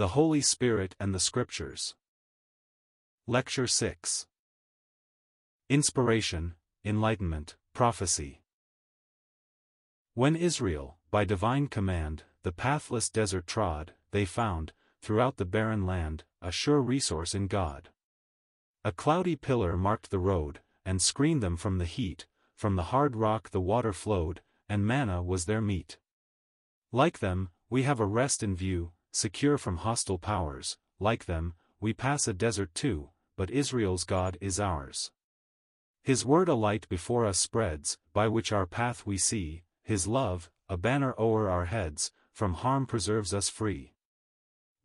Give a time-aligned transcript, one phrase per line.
[0.00, 1.94] The Holy Spirit and the Scriptures.
[3.26, 4.26] Lecture 6
[5.68, 6.54] Inspiration,
[6.86, 8.40] Enlightenment, Prophecy.
[10.14, 14.72] When Israel, by divine command, the pathless desert trod, they found,
[15.02, 17.90] throughout the barren land, a sure resource in God.
[18.82, 22.26] A cloudy pillar marked the road, and screened them from the heat,
[22.56, 25.98] from the hard rock the water flowed, and manna was their meat.
[26.90, 31.92] Like them, we have a rest in view, secure from hostile powers, like them, we
[31.92, 35.10] pass a desert too, but Israel's God is ours.
[36.02, 40.50] His word a light before us spreads, by which our path we see, his love,
[40.68, 43.92] a banner o'er our heads, from harm preserves us free.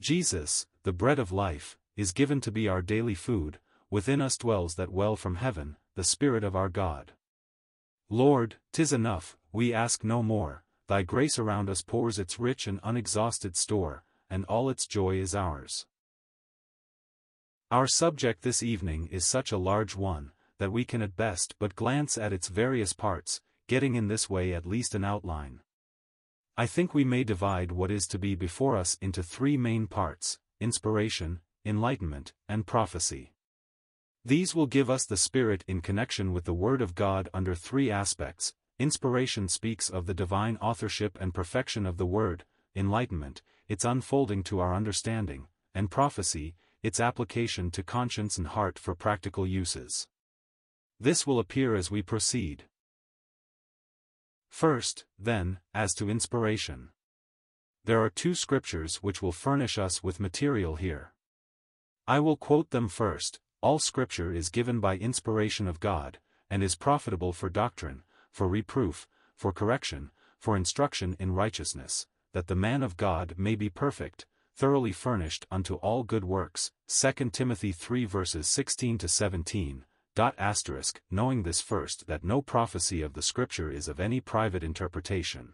[0.02, 4.76] Jesus, the bread of life, is given to be our daily food, within us dwells
[4.76, 7.14] that well from heaven, the Spirit of our God.
[8.10, 12.80] Lord, tis enough, we ask no more, thy grace around us pours its rich and
[12.84, 14.04] unexhausted store,
[14.36, 15.86] and all its joy is ours.
[17.72, 21.78] Our subject this evening is such a large one, that we can at best but
[21.78, 25.62] glance at its various parts, getting in this way at least an outline.
[26.58, 30.38] I think we may divide what is to be before us into three main parts,
[30.60, 33.32] inspiration, enlightenment, and prophecy.
[34.26, 37.90] These will give us the Spirit in connection with the Word of God under three
[37.90, 38.54] aspects.
[38.80, 42.44] Inspiration speaks of the divine authorship and perfection of the Word,
[42.76, 48.94] enlightenment, its unfolding to our understanding, and prophecy, its application to conscience and heart for
[48.94, 50.08] practical uses.
[51.00, 52.66] This will appear as we proceed.
[54.50, 56.90] First, then, as to inspiration.
[57.84, 61.14] There are two scriptures which will furnish us with material here.
[62.08, 66.20] I will quote them first, all Scripture is given by inspiration of God,
[66.50, 72.06] and is profitable for doctrine, for reproof, for correction, for instruction in righteousness,
[72.36, 74.26] that the man of God may be perfect,
[74.58, 76.70] thoroughly furnished unto all good works.
[76.90, 79.86] 2 Timothy 3 verses 16 to 17.
[80.16, 84.66] Dot asterisk, knowing this first that no prophecy of the Scripture is of any private
[84.66, 85.54] interpretation.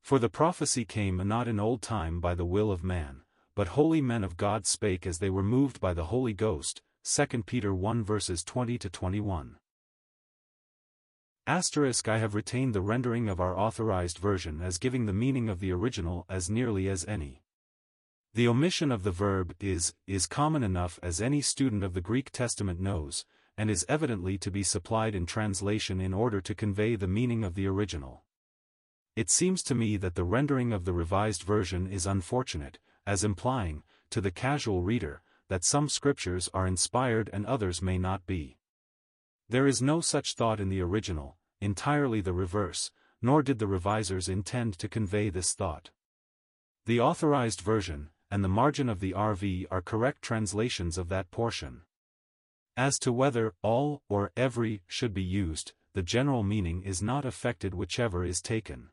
[0.00, 3.22] For the prophecy came not in old time by the will of man,
[3.56, 7.42] but holy men of God spake as they were moved by the Holy Ghost, 2
[7.42, 9.56] Peter 1 verses 20 to 21.
[11.46, 15.60] Asterisk I have retained the rendering of our authorized version as giving the meaning of
[15.60, 17.42] the original as nearly as any.
[18.34, 22.30] The omission of the verb is, is common enough as any student of the Greek
[22.30, 23.24] Testament knows,
[23.58, 27.54] and is evidently to be supplied in translation in order to convey the meaning of
[27.54, 28.22] the original.
[29.16, 33.82] It seems to me that the rendering of the revised version is unfortunate, as implying,
[34.10, 38.59] to the casual reader, that some scriptures are inspired and others may not be.
[39.50, 44.28] There is no such thought in the original, entirely the reverse, nor did the revisers
[44.28, 45.90] intend to convey this thought.
[46.86, 51.82] The authorized version, and the margin of the RV are correct translations of that portion.
[52.76, 57.74] As to whether all or every should be used, the general meaning is not affected
[57.74, 58.90] whichever is taken.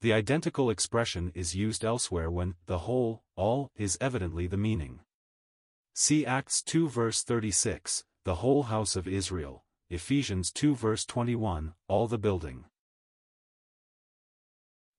[0.00, 5.00] The identical expression is used elsewhere when the whole, all, is evidently the meaning.
[5.92, 12.06] See Acts 2 verse 36, the whole house of Israel, Ephesians 2 verse 21, all
[12.06, 12.64] the building.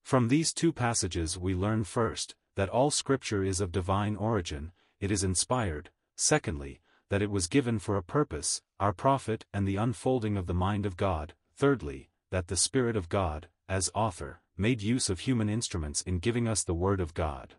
[0.03, 5.11] From these two passages we learn first, that all Scripture is of divine origin, it
[5.11, 10.37] is inspired, secondly, that it was given for a purpose, our profit and the unfolding
[10.37, 15.09] of the mind of God, thirdly, that the Spirit of God, as author, made use
[15.09, 17.55] of human instruments in giving us the Word of God.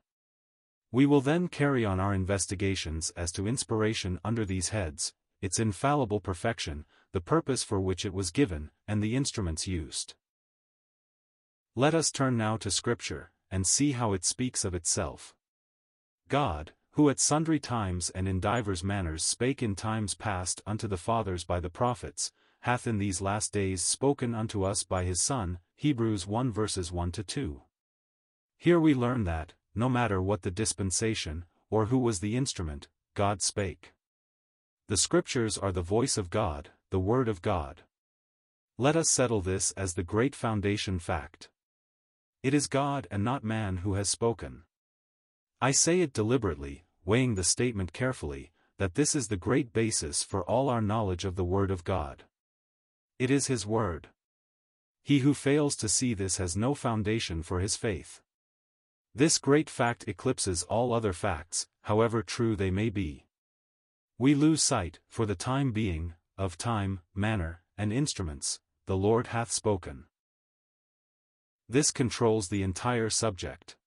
[0.92, 6.20] We will then carry on our investigations as to inspiration under these heads, its infallible
[6.20, 10.14] perfection, the purpose for which it was given, and the instruments used.
[11.74, 15.34] Let us turn now to Scripture, and see how it speaks of itself.
[16.28, 20.96] God, who at sundry times and in divers manners spake in times past unto the
[20.96, 25.58] fathers by the prophets, hath in these last days spoken unto us by his Son,
[25.76, 27.62] Hebrews 1 verses 1 to 2.
[28.58, 33.40] Here we learn that, no matter what the dispensation, or who was the instrument, God
[33.40, 33.94] spake.
[34.90, 37.82] The Scriptures are the voice of God, the Word of God.
[38.76, 41.48] Let us settle this as the great foundation fact.
[42.42, 44.64] It is God and not man who has spoken.
[45.60, 50.42] I say it deliberately, weighing the statement carefully, that this is the great basis for
[50.42, 52.24] all our knowledge of the Word of God.
[53.16, 54.08] It is His Word.
[55.04, 58.22] He who fails to see this has no foundation for his faith.
[59.14, 63.28] This great fact eclipses all other facts, however true they may be.
[64.20, 69.50] We lose sight, for the time being, of time, manner, and instruments, the Lord hath
[69.50, 70.04] spoken.
[71.66, 73.78] This controls the entire subject.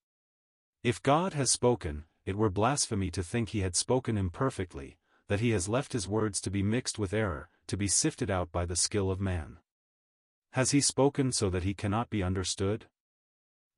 [0.81, 4.97] If God has spoken, it were blasphemy to think he had spoken imperfectly,
[5.27, 8.51] that he has left his words to be mixed with error, to be sifted out
[8.51, 9.59] by the skill of man.
[10.53, 12.88] Has he spoken so that he cannot be understood?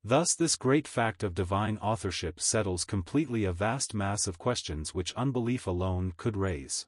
[0.04, 5.14] Thus this great fact of divine authorship settles completely a vast mass of questions which
[5.14, 6.86] unbelief alone could raise.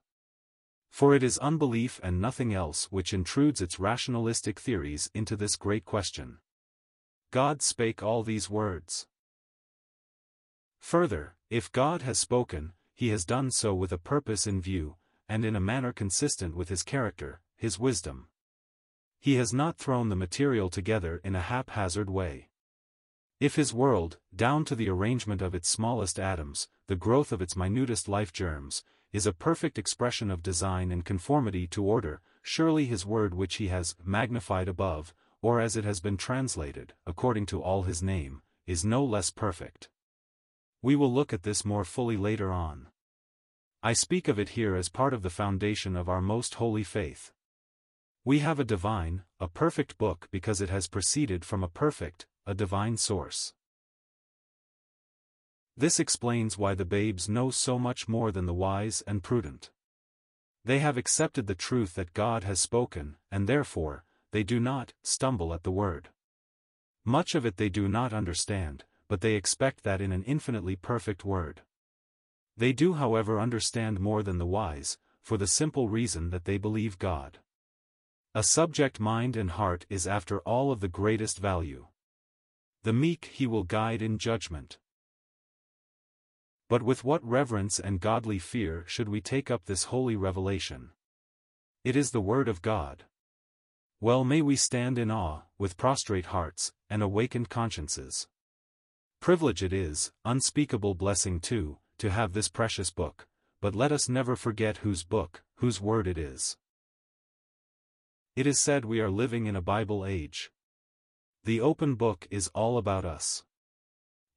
[0.90, 5.84] For it is unbelief and nothing else which intrudes its rationalistic theories into this great
[5.84, 6.38] question.
[7.31, 9.06] God spake all these words.
[10.78, 14.96] Further, if God has spoken, he has done so with a purpose in view,
[15.28, 18.28] and in a manner consistent with his character, his wisdom.
[19.20, 22.49] He has not thrown the material together in a haphazard way.
[23.40, 27.55] If his world, down to the arrangement of its smallest atoms, the growth of its
[27.55, 28.82] minutest life germs,
[29.12, 33.69] is a perfect expression of design and conformity to order, surely his word which he
[33.69, 38.85] has magnified above, or as it has been translated, according to all his name, is
[38.85, 39.88] no less perfect.
[40.82, 42.88] We will look at this more fully later on.
[43.84, 47.32] I speak of it here as part of the foundation of our most holy faith.
[48.25, 52.55] We have a divine, a perfect book because it has proceeded from a perfect, a
[52.55, 53.53] divine source.
[55.77, 59.71] This explains why the babes know so much more than the wise and prudent.
[60.65, 64.03] They have accepted the truth that God has spoken, and therefore,
[64.33, 66.09] they do not stumble at the word.
[67.05, 71.27] Much of it they do not understand, but they expect that in an infinitely perfect
[71.27, 71.61] word.
[72.56, 76.99] They do however understand more than the wise, for the simple reason that they believe
[76.99, 77.41] God.
[78.35, 81.89] A subject mind and heart is after all of the greatest value.
[82.83, 84.79] The meek he will guide in judgment.
[86.69, 90.91] But with what reverence and godly fear should we take up this holy revelation?
[91.85, 93.05] It is the Word of God.
[94.01, 98.29] Well may we stand in awe, with prostrate hearts, and awakened consciences.
[99.21, 103.27] Privilege it is, unspeakable blessing too, to have this precious book,
[103.61, 106.57] but let us never forget whose book, whose word it is.
[108.37, 110.53] It is said we are living in a Bible age.
[111.49, 113.43] The open book is all about us.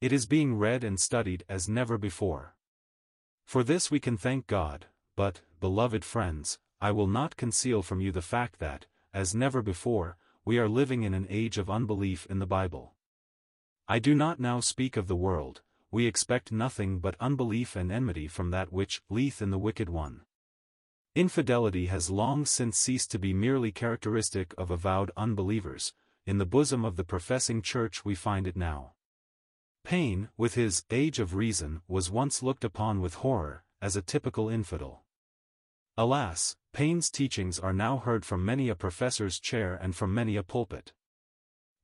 [0.00, 2.56] It is being read and studied as never before.
[3.44, 8.12] For this we can thank God, but, beloved friends, I will not conceal from you
[8.12, 10.16] the fact that, as never before,
[10.46, 12.94] we are living in an age of unbelief in the Bible.
[13.86, 15.60] I do not now speak of the world,
[15.90, 20.22] we expect nothing but unbelief and enmity from that which lieth in the wicked one.
[21.14, 25.92] Infidelity has long since ceased to be merely characteristic of avowed unbelievers,
[26.26, 28.92] in the bosom of the professing church we find it now.
[29.84, 34.48] Paine, with his Age of Reason, was once looked upon with horror, as a typical
[34.48, 35.02] infidel.
[35.96, 40.42] Alas, Paine's teachings are now heard from many a professor's chair and from many a
[40.42, 40.92] pulpit.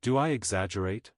[0.01, 1.13] Do I exaggerate?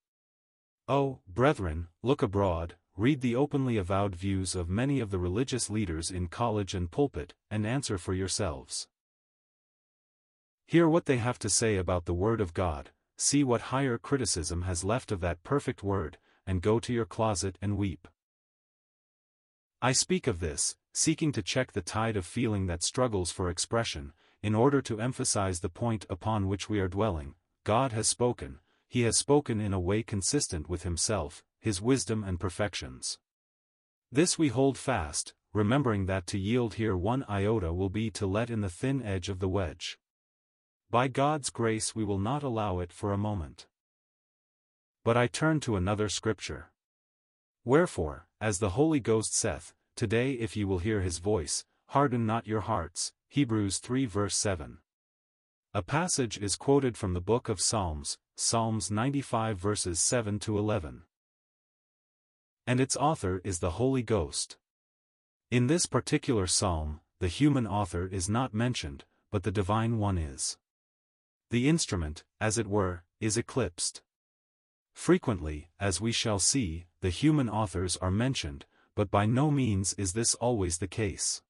[0.88, 6.10] Oh, brethren, look abroad, read the openly avowed views of many of the religious leaders
[6.10, 8.88] in college and pulpit, and answer for yourselves.
[10.66, 12.90] Hear what they have to say about the Word of God,
[13.20, 17.58] see what higher criticism has left of that perfect Word, and go to your closet
[17.60, 18.08] and weep.
[19.82, 24.14] I speak of this, seeking to check the tide of feeling that struggles for expression,
[24.42, 27.34] in order to emphasize the point upon which we are dwelling,
[27.64, 32.40] God has spoken, He has spoken in a way consistent with Himself, His wisdom and
[32.40, 33.18] perfections.
[34.10, 38.48] This we hold fast, remembering that to yield here one iota will be to let
[38.48, 39.98] in the thin edge of the wedge.
[40.90, 43.68] By God's grace we will not allow it for a moment.
[45.04, 46.72] But I turn to another scripture.
[47.64, 52.48] Wherefore, as the Holy Ghost saith, Today if ye will hear his voice, harden not
[52.48, 54.78] your hearts, Hebrews 3 verse 7.
[55.74, 61.02] A passage is quoted from the book of Psalms, Psalms 95 verses 7 to 11.
[62.66, 64.58] And its author is the Holy Ghost.
[65.52, 70.58] In this particular psalm, the human author is not mentioned, but the divine one is.
[71.50, 74.02] The instrument, as it were, is eclipsed.
[74.94, 80.12] Frequently, as we shall see, the human authors are mentioned, but by no means is
[80.12, 81.42] this always the case.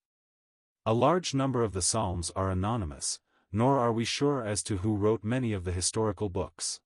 [0.86, 3.20] A large number of the Psalms are anonymous,
[3.52, 6.80] nor are we sure as to who wrote many of the historical books.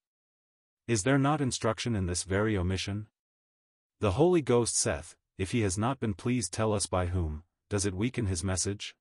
[0.89, 3.07] Is there not instruction in this very omission?
[4.01, 7.87] The Holy Ghost saith, if he has not been pleased tell us by whom, does
[7.87, 8.97] it weaken his message?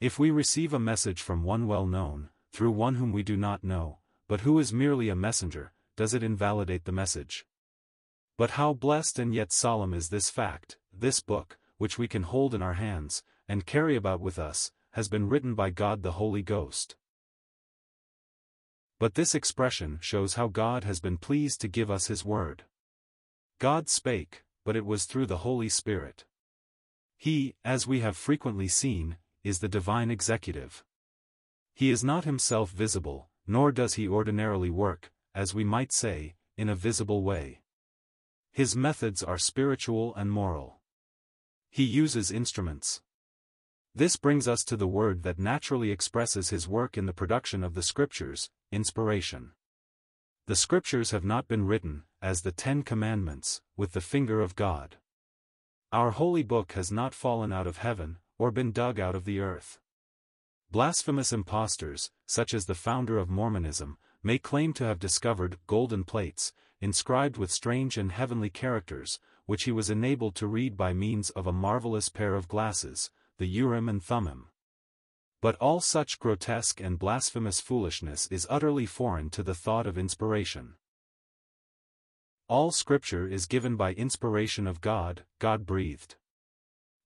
[0.00, 3.64] If we receive a message from one well known, through one whom we do not
[3.64, 3.98] know,
[4.28, 7.46] but who is merely a messenger, does it invalidate the message?
[8.36, 12.54] But how blessed and yet solemn is this fact, this book, which we can hold
[12.54, 16.42] in our hands, and carry about with us, has been written by God the Holy
[16.42, 16.96] Ghost.
[18.98, 22.64] But this expression shows how God has been pleased to give us His word.
[23.58, 26.24] God spake, but it was through the Holy Spirit.
[27.16, 30.84] He, as we have frequently seen, is the divine executive.
[31.76, 36.70] He is not himself visible, nor does he ordinarily work, as we might say, in
[36.70, 37.60] a visible way.
[38.50, 40.80] His methods are spiritual and moral.
[41.68, 43.02] He uses instruments.
[43.94, 47.74] This brings us to the word that naturally expresses his work in the production of
[47.74, 49.52] the Scriptures, inspiration.
[50.46, 54.96] The Scriptures have not been written, as the Ten Commandments, with the finger of God.
[55.92, 59.40] Our holy book has not fallen out of heaven, or been dug out of the
[59.40, 59.78] earth.
[60.70, 66.52] Blasphemous impostors, such as the founder of Mormonism, may claim to have discovered golden plates,
[66.80, 71.46] inscribed with strange and heavenly characters, which he was enabled to read by means of
[71.46, 74.48] a marvelous pair of glasses, the Urim and Thummim.
[75.40, 80.74] But all such grotesque and blasphemous foolishness is utterly foreign to the thought of inspiration.
[82.48, 86.16] All Scripture is given by inspiration of God, God-breathed.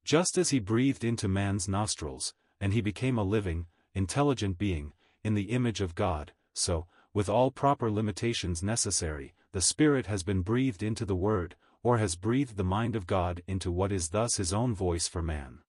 [0.05, 4.93] Just as he breathed into man's nostrils, and he became a living, intelligent being,
[5.25, 10.43] in the image of God, so, with all proper limitations necessary, the Spirit has been
[10.43, 14.37] breathed into the Word, or has breathed the mind of God into what is thus
[14.37, 15.61] his own voice for man.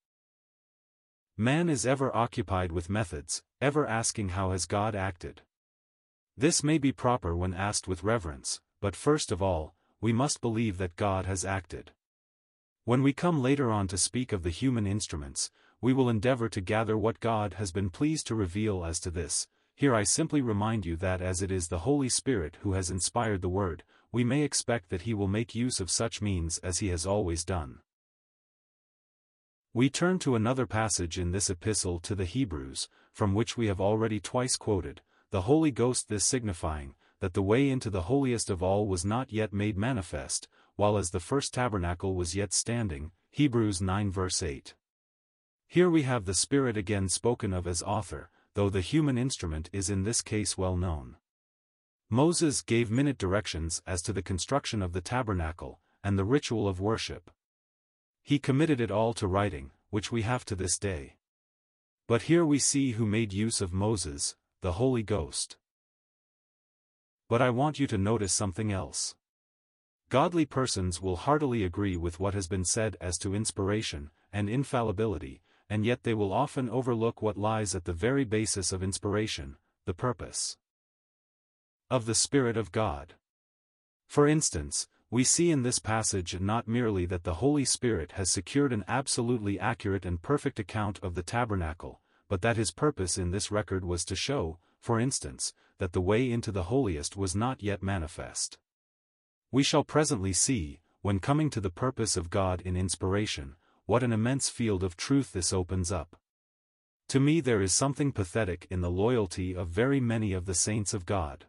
[1.37, 5.41] Man is ever occupied with methods, ever asking how has God acted.
[6.37, 10.77] This may be proper when asked with reverence, but first of all, we must believe
[10.77, 11.91] that God has acted.
[12.83, 16.61] When we come later on to speak of the human instruments, we will endeavor to
[16.61, 20.85] gather what God has been pleased to reveal as to this, here I simply remind
[20.85, 24.43] you that as it is the Holy Spirit who has inspired the Word, we may
[24.43, 27.79] expect that he will make use of such means as he has always done.
[29.73, 33.81] We turn to another passage in this epistle to the Hebrews, from which we have
[33.81, 38.61] already twice quoted, the Holy Ghost this signifying, that the way into the holiest of
[38.61, 43.81] all was not yet made manifest, while as the first tabernacle was yet standing, Hebrews
[43.81, 44.75] 9 verse 8.
[45.71, 49.89] Here we have the Spirit again spoken of as author, though the human instrument is
[49.89, 51.15] in this case well known.
[52.09, 56.81] Moses gave minute directions as to the construction of the tabernacle, and the ritual of
[56.81, 57.31] worship.
[58.21, 61.15] He committed it all to writing, which we have to this day.
[62.05, 65.55] But here we see who made use of Moses, the Holy Ghost.
[67.29, 69.15] But I want you to notice something else.
[70.09, 75.41] Godly persons will heartily agree with what has been said as to inspiration and infallibility,
[75.71, 79.93] and yet they will often overlook what lies at the very basis of inspiration, the
[79.93, 80.57] purpose
[81.89, 83.13] of the Spirit of God.
[84.05, 88.73] For instance, we see in this passage not merely that the Holy Spirit has secured
[88.73, 93.49] an absolutely accurate and perfect account of the tabernacle, but that his purpose in this
[93.49, 97.81] record was to show, for instance, that the way into the holiest was not yet
[97.81, 98.57] manifest.
[99.51, 104.13] We shall presently see, when coming to the purpose of God in inspiration, what an
[104.13, 106.15] immense field of truth this opens up.
[107.09, 110.93] To me there is something pathetic in the loyalty of very many of the saints
[110.93, 111.45] of God.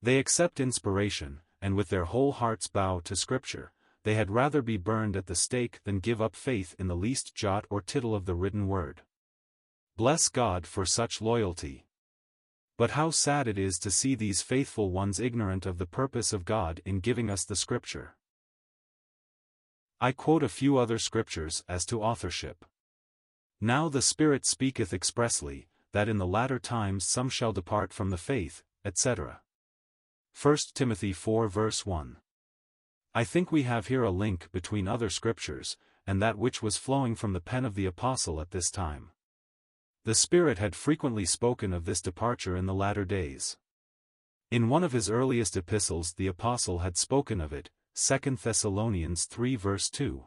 [0.00, 3.72] They accept inspiration, and with their whole hearts bow to Scripture,
[4.04, 7.34] they had rather be burned at the stake than give up faith in the least
[7.34, 9.02] jot or tittle of the written word.
[9.96, 11.86] Bless God for such loyalty.
[12.78, 16.44] But how sad it is to see these faithful ones ignorant of the purpose of
[16.44, 18.16] God in giving us the Scripture.
[20.04, 22.64] I quote a few other scriptures as to authorship.
[23.60, 28.16] Now the Spirit speaketh expressly, that in the latter times some shall depart from the
[28.16, 29.42] faith, etc.
[30.34, 32.16] 1 Timothy 4 verse 1.
[33.14, 37.14] I think we have here a link between other scriptures, and that which was flowing
[37.14, 39.10] from the pen of the apostle at this time.
[40.04, 43.56] The Spirit had frequently spoken of this departure in the latter days.
[44.50, 49.54] In one of his earliest epistles the apostle had spoken of it, 2 Thessalonians 3
[49.56, 50.24] verse 2.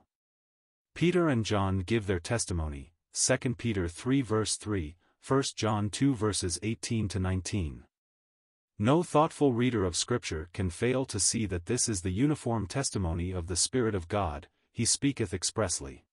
[0.93, 4.95] Peter and John give their testimony, 2 Peter 3 verse 3,
[5.27, 7.83] 1 John 2 verses 18 to 19.
[8.77, 13.31] No thoughtful reader of Scripture can fail to see that this is the uniform testimony
[13.31, 16.05] of the Spirit of God, he speaketh expressly.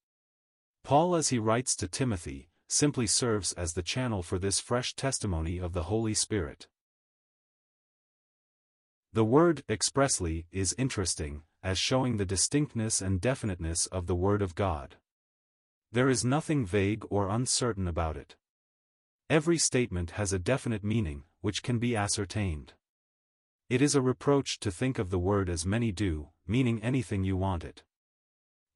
[0.84, 5.58] Paul as he writes to Timothy, simply serves as the channel for this fresh testimony
[5.58, 6.66] of the Holy Spirit.
[9.14, 14.54] The word expressly is interesting, as showing the distinctness and definiteness of the Word of
[14.54, 14.96] God.
[15.92, 18.36] There is nothing vague or uncertain about it.
[19.28, 22.72] Every statement has a definite meaning, which can be ascertained.
[23.68, 27.36] It is a reproach to think of the Word as many do, meaning anything you
[27.36, 27.82] want it.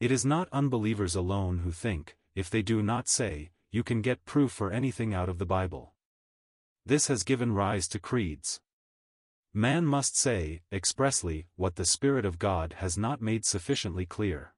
[0.00, 4.26] It is not unbelievers alone who think, if they do not say, you can get
[4.26, 5.94] proof for anything out of the Bible.
[6.84, 8.60] This has given rise to creeds.
[9.58, 14.52] Man must say, expressly, what the Spirit of God has not made sufficiently clear.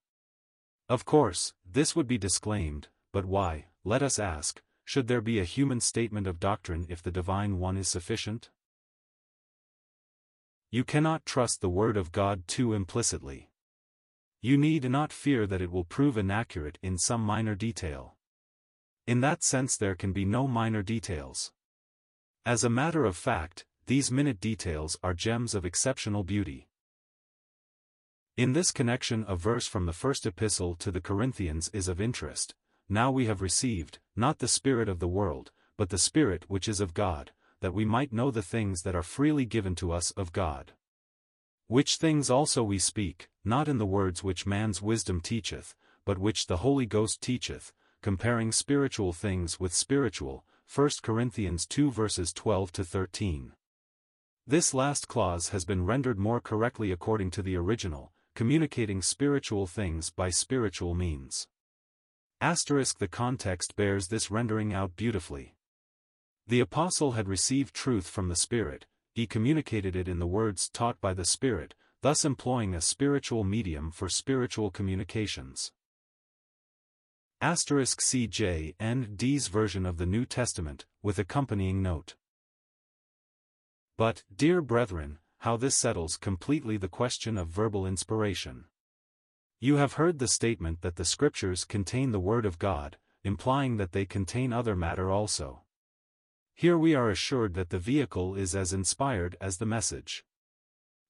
[0.89, 5.45] Of course, this would be disclaimed, but why, let us ask, should there be a
[5.45, 8.51] human statement of doctrine if the divine one is sufficient?
[10.73, 13.53] You cannot trust the word of God too implicitly.
[14.43, 18.17] You need not fear that it will prove inaccurate in some minor detail.
[19.07, 21.53] In that sense there can be no minor details.
[22.45, 26.69] As a matter of fact, these minute details are gems of exceptional beauty.
[28.37, 32.55] In this connection a verse from the first epistle to the Corinthians is of interest,
[32.87, 36.81] Now we have received, not the Spirit of the world, but the Spirit which is
[36.81, 37.31] of God,
[37.61, 40.73] that we might know the things that are freely given to us of God.
[41.67, 46.47] Which things also we speak, not in the words which man's wisdom teacheth, but which
[46.47, 52.85] the Holy Ghost teacheth, comparing spiritual things with spiritual, 1 Corinthians 2 verses 12 to
[52.85, 53.55] 13.
[54.51, 60.09] This last clause has been rendered more correctly according to the original, communicating spiritual things
[60.09, 61.47] by spiritual means.
[62.41, 65.55] Asterisk the context bears this rendering out beautifully.
[66.47, 70.99] The apostle had received truth from the Spirit, he communicated it in the words taught
[70.99, 75.73] by the Spirit, thus employing a spiritual medium for spiritual communications.
[77.43, 82.15] Asterisk CJ and D's version of the New Testament, with accompanying note.
[83.99, 88.67] But, dear brethren, how this settles completely the question of verbal inspiration.
[89.59, 93.91] You have heard the statement that the Scriptures contain the Word of God, implying that
[93.91, 95.63] they contain other matter also.
[96.55, 100.25] Here we are assured that the vehicle is as inspired as the message.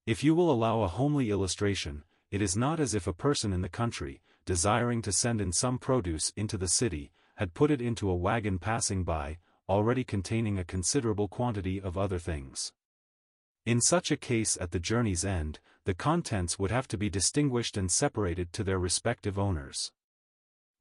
[0.07, 3.61] If you will allow a homely illustration, it is not as if a person in
[3.61, 8.09] the country, desiring to send in some produce into the city, had put it into
[8.09, 9.37] a wagon passing by,
[9.68, 12.72] already containing a considerable quantity of other things.
[13.68, 17.76] In such a case at the journey's end, the contents would have to be distinguished
[17.76, 19.92] and separated to their respective owners.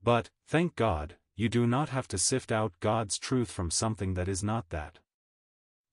[0.02, 4.30] But, thank God, you do not have to sift out God's truth from something that
[4.30, 5.00] is not that.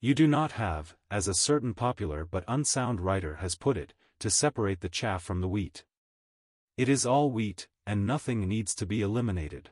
[0.00, 4.30] You do not have, as a certain popular but unsound writer has put it, to
[4.30, 5.82] separate the chaff from the wheat.
[6.76, 9.70] It is all wheat, and nothing needs to be eliminated.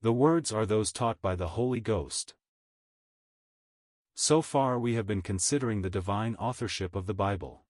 [0.00, 2.34] The words are those taught by the Holy Ghost.
[4.22, 7.62] So far we have been considering the divine authorship of the Bible.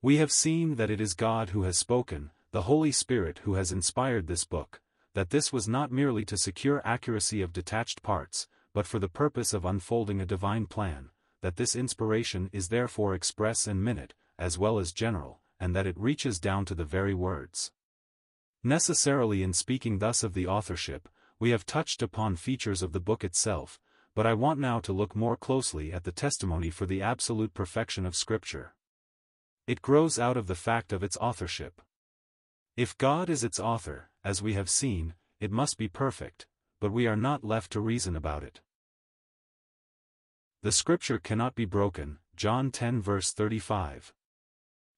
[0.00, 3.72] We have seen that it is God who has spoken, the Holy Spirit who has
[3.72, 4.80] inspired this book,
[5.14, 9.52] that this was not merely to secure accuracy of detached parts, but for the purpose
[9.52, 11.10] of unfolding a divine plan,
[11.42, 15.98] that this inspiration is therefore express and minute, as well as general, and that it
[15.98, 17.72] reaches down to the very words.
[18.62, 21.08] Necessarily in speaking thus of the authorship,
[21.40, 23.80] we have touched upon features of the book itself,
[24.16, 28.06] but I want now to look more closely at the testimony for the absolute perfection
[28.06, 28.74] of Scripture.
[29.66, 31.82] It grows out of the fact of its authorship.
[32.78, 36.46] If God is its author, as we have seen, it must be perfect,
[36.80, 38.62] but we are not left to reason about it.
[40.62, 44.14] The Scripture cannot be broken, John 10 verse 35.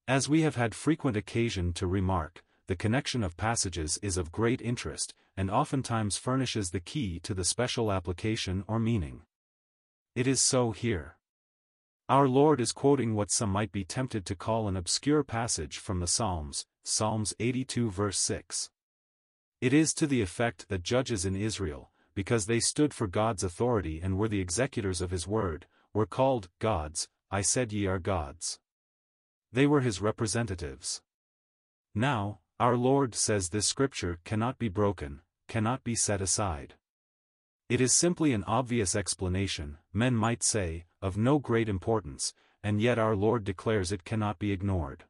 [0.06, 4.60] As we have had frequent occasion to remark, the connection of passages is of great
[4.60, 9.22] interest, and oftentimes furnishes the key to the special application or meaning.
[10.14, 11.16] It is so here.
[12.10, 16.00] Our Lord is quoting what some might be tempted to call an obscure passage from
[16.00, 18.68] the Psalms, Psalms 82 verse 6.
[19.62, 23.98] It is to the effect that judges in Israel, because they stood for God's authority
[24.02, 28.58] and were the executors of his word, were called gods, I said ye are gods.
[29.52, 31.00] They were his representatives.
[31.94, 36.74] Now, our Lord says this scripture cannot be broken, cannot be set aside.
[37.68, 42.98] It is simply an obvious explanation, men might say, of no great importance, and yet
[42.98, 45.04] our Lord declares it cannot be ignored.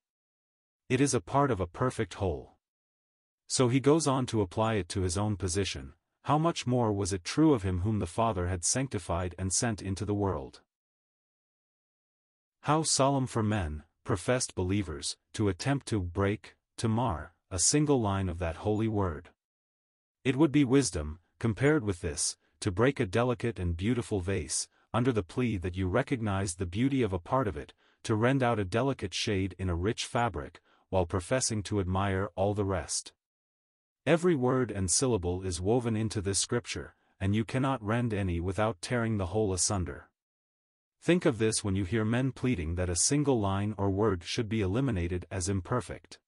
[0.90, 2.56] It is a part of a perfect whole.
[3.46, 7.14] So he goes on to apply it to his own position, how much more was
[7.14, 10.60] it true of him whom the Father had sanctified and sent into the world?
[12.64, 18.28] How solemn for men, professed believers, to attempt to break, to mar, a single line
[18.28, 19.30] of that holy word.
[20.22, 25.12] It would be wisdom, compared with this, to break a delicate and beautiful vase, under
[25.12, 28.58] the plea that you recognize the beauty of a part of it, to rend out
[28.58, 33.12] a delicate shade in a rich fabric, while professing to admire all the rest.
[34.04, 38.82] Every word and syllable is woven into this scripture, and you cannot rend any without
[38.82, 40.08] tearing the whole asunder.
[41.00, 44.48] Think of this when you hear men pleading that a single line or word should
[44.48, 46.18] be eliminated as imperfect.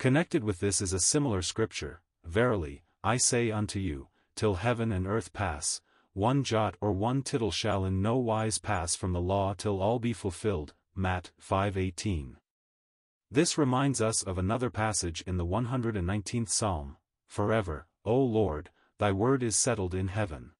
[0.00, 5.06] Connected with this is a similar scripture, Verily, I say unto you, till heaven and
[5.06, 5.82] earth pass,
[6.14, 9.98] one jot or one tittle shall in no wise pass from the law till all
[9.98, 12.36] be fulfilled, Matt 5.18.
[13.30, 19.42] This reminds us of another passage in the 119th Psalm, Forever, O Lord, thy word
[19.42, 20.52] is settled in heaven.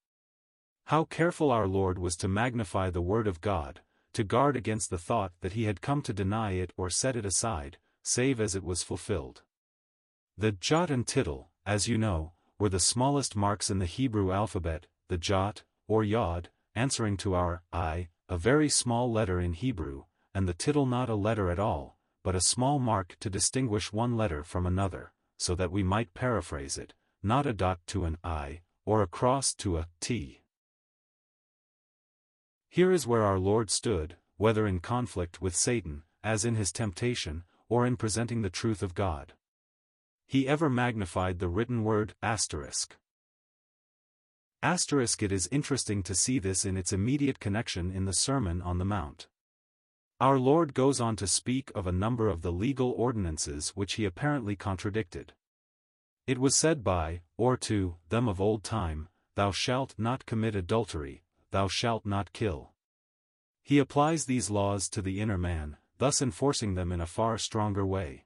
[0.85, 3.81] How careful our Lord was to magnify the word of God,
[4.13, 7.25] to guard against the thought that he had come to deny it or set it
[7.25, 9.43] aside, save as it was fulfilled.
[10.37, 14.87] The jot and tittle, as you know, were the smallest marks in the Hebrew alphabet,
[15.09, 20.49] the jot, or yod, answering to our i, a very small letter in Hebrew, and
[20.49, 24.45] the tittle not a letter at all, but a small mark to distinguish one letter
[24.45, 29.03] from another, so that we might paraphrase it, not a dot to an i, or
[29.03, 30.43] a cross to a t.
[32.69, 37.43] Here is where our Lord stood, whether in conflict with Satan, as in his temptation,
[37.71, 39.33] or in presenting the truth of God.
[40.27, 42.97] He ever magnified the written word asterisk.
[44.63, 48.77] Asterisk it is interesting to see this in its immediate connection in the Sermon on
[48.77, 49.29] the Mount.
[50.21, 54.05] Our Lord goes on to speak of a number of the legal ordinances which he
[54.05, 55.33] apparently contradicted.
[56.27, 61.23] It was said by, or to, them of old time, Thou shalt not commit adultery,
[61.51, 62.73] thou shalt not kill.
[63.63, 67.85] He applies these laws to the inner man, thus enforcing them in a far stronger
[67.85, 68.25] way.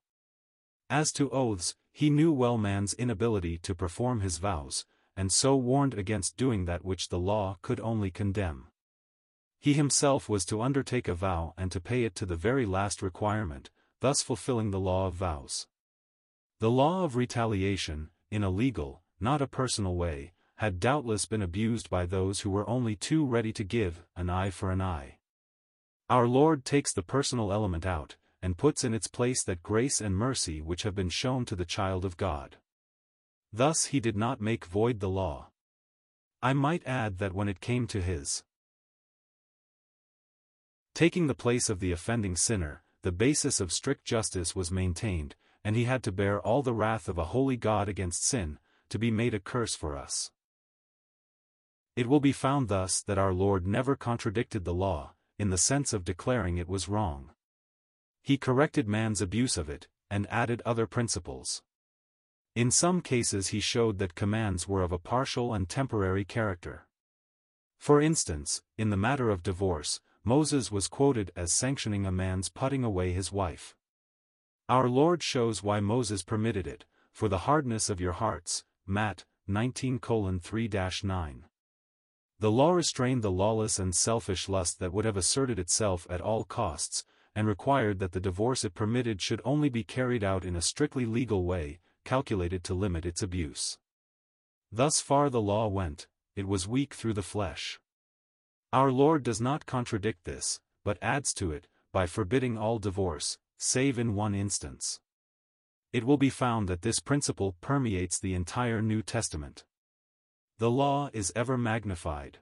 [0.88, 5.92] As to oaths, he knew well man's inability to perform his vows, and so warned
[5.94, 8.68] against doing that which the law could only condemn.
[9.58, 13.02] He himself was to undertake a vow and to pay it to the very last
[13.02, 15.66] requirement, thus fulfilling the law of vows.
[16.60, 21.90] The law of retaliation, in a legal, not a personal way, had doubtless been abused
[21.90, 25.13] by those who were only too ready to give an eye for an eye.
[26.10, 30.14] Our Lord takes the personal element out, and puts in its place that grace and
[30.14, 32.58] mercy which have been shown to the child of God.
[33.50, 35.48] Thus he did not make void the law.
[36.42, 38.42] I might add that when it came to his
[40.92, 45.74] taking the place of the offending sinner, the basis of strict justice was maintained, and
[45.74, 48.58] he had to bear all the wrath of a holy God against sin,
[48.90, 50.30] to be made a curse for us.
[51.96, 55.92] It will be found thus that our Lord never contradicted the law, in the sense
[55.92, 57.31] of declaring it was wrong.
[58.23, 61.62] He corrected man's abuse of it, and added other principles.
[62.55, 66.87] In some cases he showed that commands were of a partial and temporary character.
[67.79, 72.85] For instance, in the matter of divorce, Moses was quoted as sanctioning a man's putting
[72.85, 73.75] away his wife.
[74.68, 81.42] Our Lord shows why Moses permitted it, for the hardness of your hearts, Matt 19:3-9.
[82.44, 86.44] The law restrained the lawless and selfish lust that would have asserted itself at all
[86.44, 87.02] costs,
[87.35, 91.07] and required that the divorce it permitted should only be carried out in a strictly
[91.07, 93.78] legal way, calculated to limit its abuse.
[94.70, 97.80] Thus far the law went, it was weak through the flesh.
[98.74, 103.98] Our Lord does not contradict this, but adds to it, by forbidding all divorce, save
[103.98, 105.00] in one instance.
[105.94, 109.64] It will be found that this principle permeates the entire New Testament.
[110.58, 112.38] The law is ever magnified.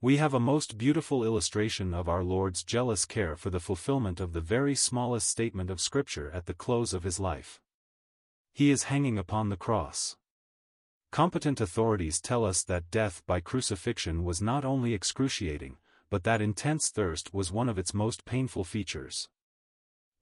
[0.00, 4.32] We have a most beautiful illustration of our Lord's jealous care for the fulfillment of
[4.32, 7.60] the very smallest statement of Scripture at the close of his life.
[8.52, 10.16] He is hanging upon the cross.
[11.12, 15.76] Competent authorities tell us that death by crucifixion was not only excruciating,
[16.08, 19.28] but that intense thirst was one of its most painful features.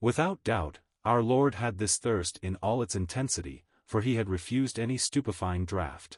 [0.01, 4.79] Without doubt, our Lord had this thirst in all its intensity, for he had refused
[4.79, 6.17] any stupefying draught.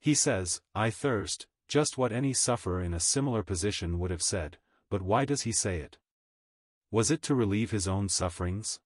[0.00, 4.58] He says, I thirst, just what any sufferer in a similar position would have said,
[4.90, 5.98] but why does he say it?
[6.90, 8.80] Was it to relieve his own sufferings?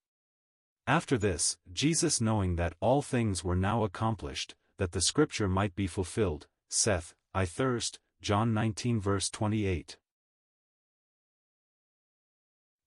[0.87, 5.87] After this, Jesus knowing that all things were now accomplished, that the scripture might be
[5.87, 9.99] fulfilled, saith, I thirst, John 19 verse 28.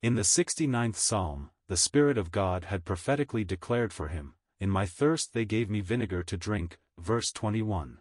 [0.01, 4.85] In the 69th Psalm, the Spirit of God had prophetically declared for him, In my
[4.85, 7.97] thirst they gave me vinegar to drink, verse 21.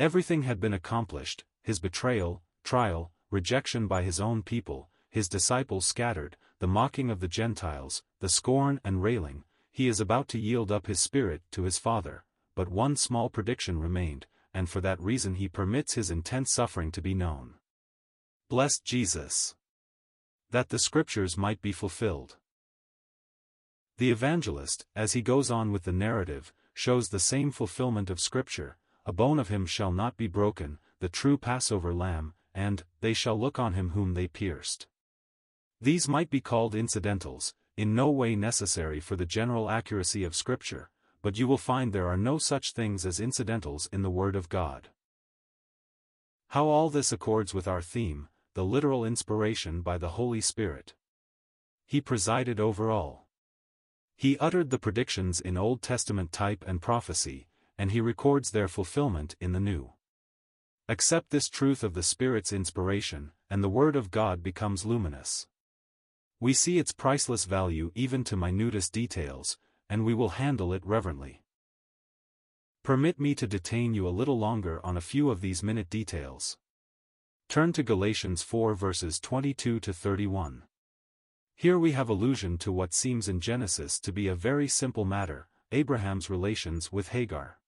[0.00, 6.38] Everything had been accomplished, his betrayal, trial, rejection by his own people, his disciples scattered,
[6.58, 10.86] the mocking of the Gentiles, the scorn and railing, he is about to yield up
[10.86, 15.48] his spirit to his Father, but one small prediction remained, and for that reason he
[15.48, 17.56] permits his intense suffering to be known.
[18.48, 19.54] Blessed Jesus!
[20.50, 22.38] That the scriptures might be fulfilled.
[23.98, 28.78] The evangelist, as he goes on with the narrative, shows the same fulfillment of scripture,
[29.04, 33.38] a bone of him shall not be broken, the true Passover lamb, and, they shall
[33.38, 34.86] look on him whom they pierced.
[35.80, 40.90] These might be called incidentals, in no way necessary for the general accuracy of Scripture,
[41.20, 44.48] but you will find there are no such things as incidentals in the Word of
[44.48, 44.90] God.
[46.48, 50.94] How all this accords with our theme, the literal inspiration by the Holy Spirit.
[51.84, 53.27] He presided over all.
[54.18, 57.46] He uttered the predictions in Old Testament type and prophecy,
[57.78, 59.92] and he records their fulfillment in the New.
[60.88, 65.46] Accept this truth of the Spirit's inspiration, and the Word of God becomes luminous.
[66.40, 69.56] We see its priceless value even to minutest details,
[69.88, 71.44] and we will handle it reverently.
[72.82, 76.58] Permit me to detain you a little longer on a few of these minute details.
[77.48, 80.64] Turn to Galatians 4 verses 22 to 31.
[81.60, 85.48] Here we have allusion to what seems in Genesis to be a very simple matter,
[85.72, 87.58] Abraham's relations with Hagar.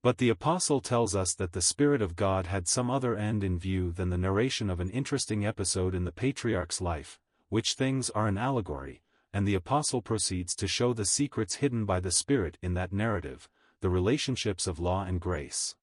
[0.00, 3.58] But the apostle tells us that the Spirit of God had some other end in
[3.58, 7.18] view than the narration of an interesting episode in the patriarch's life,
[7.48, 11.98] which things are an allegory, and the apostle proceeds to show the secrets hidden by
[11.98, 13.48] the Spirit in that narrative,
[13.80, 15.74] the relationships of law and grace.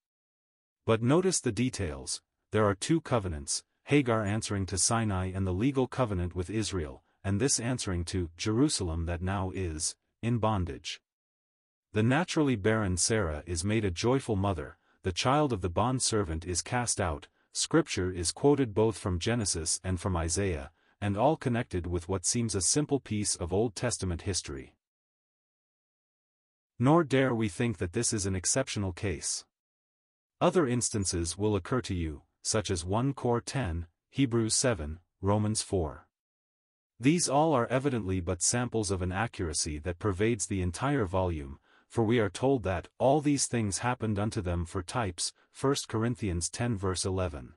[0.86, 5.88] But notice the details, there are two covenants, Hagar answering to Sinai and the legal
[5.88, 11.02] covenant with Israel, and this answering to Jerusalem that now is, in bondage.
[11.92, 16.62] The naturally barren Sarah is made a joyful mother, the child of the bondservant is
[16.62, 22.08] cast out, scripture is quoted both from Genesis and from Isaiah, and all connected with
[22.08, 24.74] what seems a simple piece of Old Testament history.
[26.80, 29.44] Nor dare we think that this is an exceptional case.
[30.40, 36.07] Other instances will occur to you, such as 1 Cor 10, Hebrews 7, Romans 4.
[37.00, 42.04] These all are evidently but samples of an accuracy that pervades the entire volume, for
[42.04, 46.76] we are told that all these things happened unto them for types, 1 Corinthians 10
[46.76, 47.54] verse 11.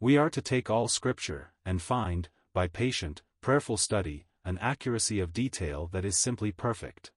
[0.00, 5.32] We are to take all Scripture, and find, by patient, prayerful study, an accuracy of
[5.32, 7.12] detail that is simply perfect.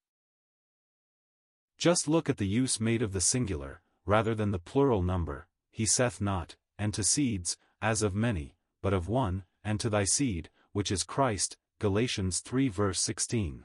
[1.77, 5.85] Just look at the use made of the singular, rather than the plural number, he
[5.85, 10.49] saith not, and to seeds, as of many, but of one, and to thy seed,
[10.73, 13.63] which is Christ, Galatians 3 verse 16.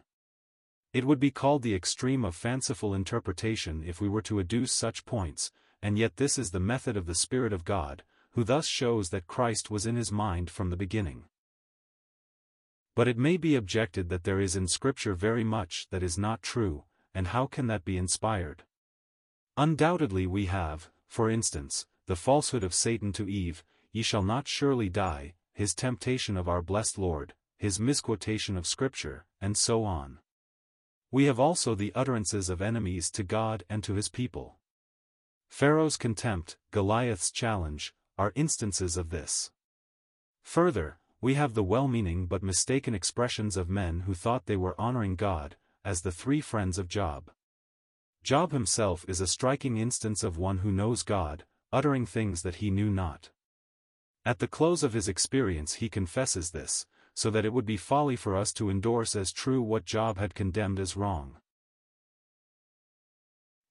[0.92, 5.05] It would be called the extreme of fanciful interpretation if we were to adduce such
[5.05, 5.51] points,
[5.83, 9.27] and yet this is the method of the Spirit of God, who thus shows that
[9.27, 11.25] Christ was in his mind from the beginning.
[12.94, 16.42] But it may be objected that there is in Scripture very much that is not
[16.42, 18.64] true, and how can that be inspired?
[19.57, 24.88] Undoubtedly we have, for instance, the falsehood of Satan to Eve, Ye shall not surely
[24.88, 30.18] die, his temptation of our blessed Lord, his misquotation of Scripture, and so on.
[31.11, 34.61] We have also the utterances of enemies to God and to his people.
[35.49, 39.51] Pharaoh's contempt, Goliath's challenge, are instances of this.
[40.44, 45.16] Further, we have the well-meaning but mistaken expressions of men who thought they were honoring
[45.16, 47.33] God, as the three friends of Job.
[48.23, 51.42] Job himself is a striking instance of one who knows God,
[51.73, 53.31] uttering things that he knew not.
[54.29, 58.14] At the close of his experience he confesses this, so that it would be folly
[58.14, 61.38] for us to endorse as true what Job had condemned as wrong.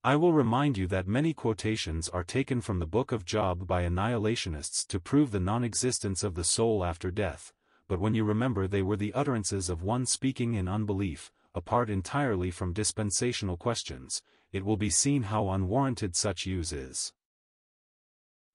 [0.04, 3.84] I will remind you that many quotations are taken from the Book of Job by
[3.84, 7.54] annihilationists to prove the non-existence of the soul after death,
[7.88, 12.50] but when you remember they were the utterances of one speaking in unbelief, apart entirely
[12.50, 17.14] from dispensational questions, it will be seen how unwarranted such use is.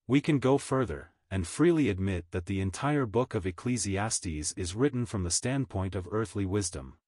[0.09, 5.07] We can go further, and freely admit that the entire book of Ecclesiastes is written
[5.07, 6.99] from the standpoint of earthly wisdom.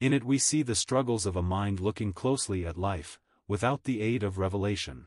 [0.00, 4.00] In it we see the struggles of a mind looking closely at life, without the
[4.00, 5.06] aid of revelation.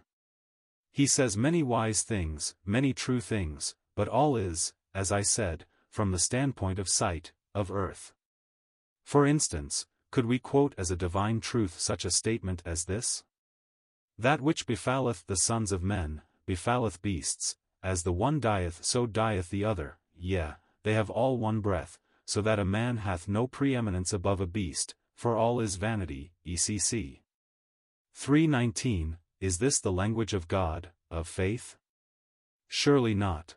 [0.91, 6.11] He says many wise things, many true things, but all is, as I said, from
[6.11, 8.13] the standpoint of sight, of earth.
[9.05, 13.23] For instance, could we quote as a divine truth such a statement as this?
[14.17, 19.51] That which befalleth the sons of men, befalleth beasts, as the one dieth so dieth
[19.51, 24.11] the other, yea, they have all one breath, so that a man hath no preeminence
[24.11, 27.21] above a beast, for all is vanity, ECC.
[28.15, 31.77] 319, Is this the language of God, of faith?
[32.67, 33.53] Surely not.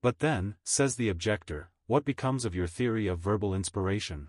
[0.00, 4.28] But then, says the objector, what becomes of your theory of verbal inspiration?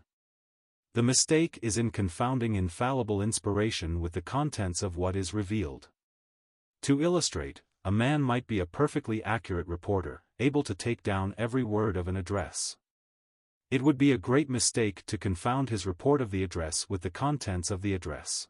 [0.96, 5.88] The mistake is in confounding infallible inspiration with the contents of what is revealed.
[6.82, 11.64] To illustrate, a man might be a perfectly accurate reporter, able to take down every
[11.64, 12.76] word of an address.
[13.72, 17.10] It would be a great mistake to confound his report of the address with the
[17.10, 18.50] contents of the address.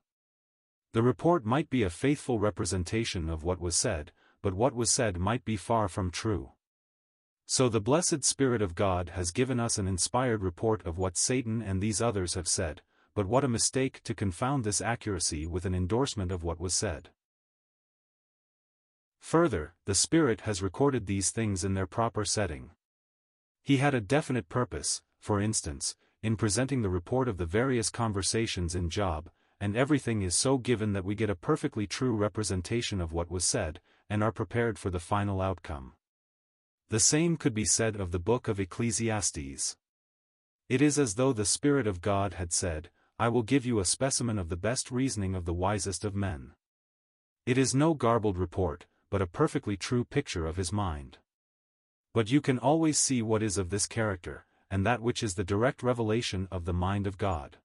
[0.93, 5.19] The report might be a faithful representation of what was said, but what was said
[5.19, 6.53] might be far from true.
[7.45, 11.61] So the blessed Spirit of God has given us an inspired report of what Satan
[11.61, 12.81] and these others have said,
[13.13, 17.11] but what a mistake to confound this accuracy with an endorsement of what was said.
[19.19, 22.71] Further, the Spirit has recorded these things in their proper setting.
[23.63, 28.73] He had a definite purpose, for instance, in presenting the report of the various conversations
[28.73, 33.11] in Job, and everything is so given that we get a perfectly true representation of
[33.11, 35.93] what was said, and are prepared for the final outcome.
[36.89, 39.75] The same could be said of the book of Ecclesiastes.
[40.69, 43.85] It is as though the Spirit of God had said, I will give you a
[43.85, 46.51] specimen of the best reasoning of the wisest of men.
[47.45, 51.17] It is no garbled report, but a perfectly true picture of his mind.
[52.13, 55.43] But you can always see what is of this character, and that which is the
[55.43, 57.57] direct revelation of the mind of God.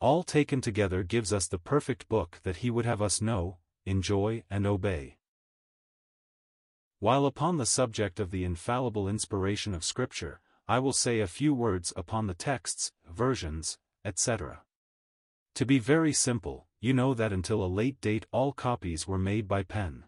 [0.00, 4.44] All taken together gives us the perfect book that he would have us know, enjoy
[4.50, 5.18] and obey.
[7.00, 11.52] While upon the subject of the infallible inspiration of Scripture, I will say a few
[11.52, 14.62] words upon the texts, versions, etc.
[15.56, 19.46] To be very simple, you know that until a late date all copies were made
[19.46, 20.04] by pen.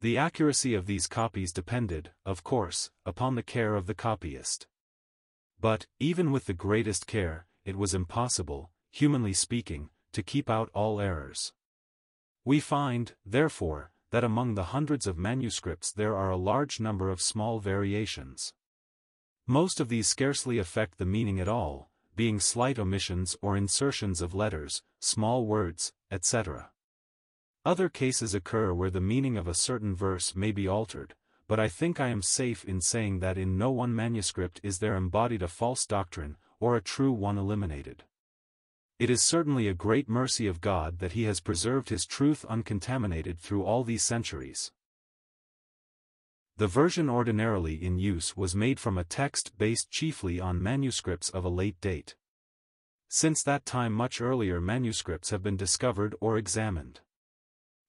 [0.00, 4.66] The accuracy of these copies depended, of course, upon the care of the copyist.
[5.58, 11.00] But, even with the greatest care, it was impossible, humanly speaking, to keep out all
[11.00, 11.52] errors.
[12.44, 17.20] We find, therefore, that among the hundreds of manuscripts there are a large number of
[17.20, 18.52] small variations.
[19.46, 24.34] Most of these scarcely affect the meaning at all, being slight omissions or insertions of
[24.34, 26.70] letters, small words, etc.
[27.66, 31.16] Other cases occur where the meaning of a certain verse may be altered,
[31.48, 34.94] but I think I am safe in saying that in no one manuscript is there
[34.94, 38.04] embodied a false doctrine, or a true one eliminated.
[39.00, 43.40] It is certainly a great mercy of God that he has preserved his truth uncontaminated
[43.40, 44.70] through all these centuries.
[46.58, 51.44] The version ordinarily in use was made from a text based chiefly on manuscripts of
[51.44, 52.14] a late date.
[53.08, 57.00] Since that time much earlier manuscripts have been discovered or examined.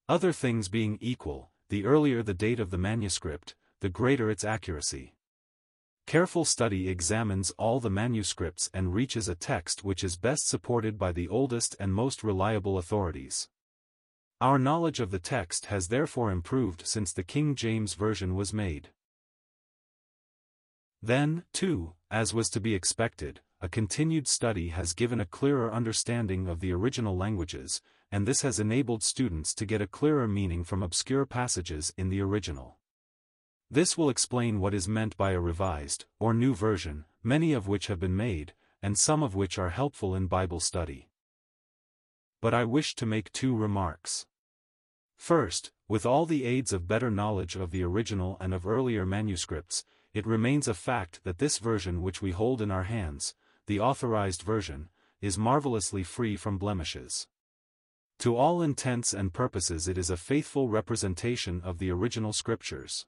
[0.10, 5.16] Other things being equal, the earlier the date of the manuscript, the greater its accuracy.
[6.06, 11.12] Careful study examines all the manuscripts and reaches a text which is best supported by
[11.12, 13.50] the oldest and most reliable authorities.
[14.40, 18.92] Our knowledge of the text has therefore improved since the King James Version was made.
[21.02, 26.48] Then, too, as was to be expected, a continued study has given a clearer understanding
[26.48, 30.82] of the original languages, and this has enabled students to get a clearer meaning from
[30.82, 32.78] obscure passages in the original.
[33.70, 37.88] This will explain what is meant by a revised, or new version, many of which
[37.88, 41.10] have been made, and some of which are helpful in Bible study.
[42.42, 44.26] But I wish to make two remarks.
[45.18, 49.84] First, with all the aids of better knowledge of the original and of earlier manuscripts,
[50.14, 54.44] it remains a fact that this version which we hold in our hands, the authorized
[54.44, 54.90] version,
[55.20, 57.28] is marvelously free from blemishes.
[58.20, 63.06] To all intents and purposes it is a faithful representation of the original scriptures.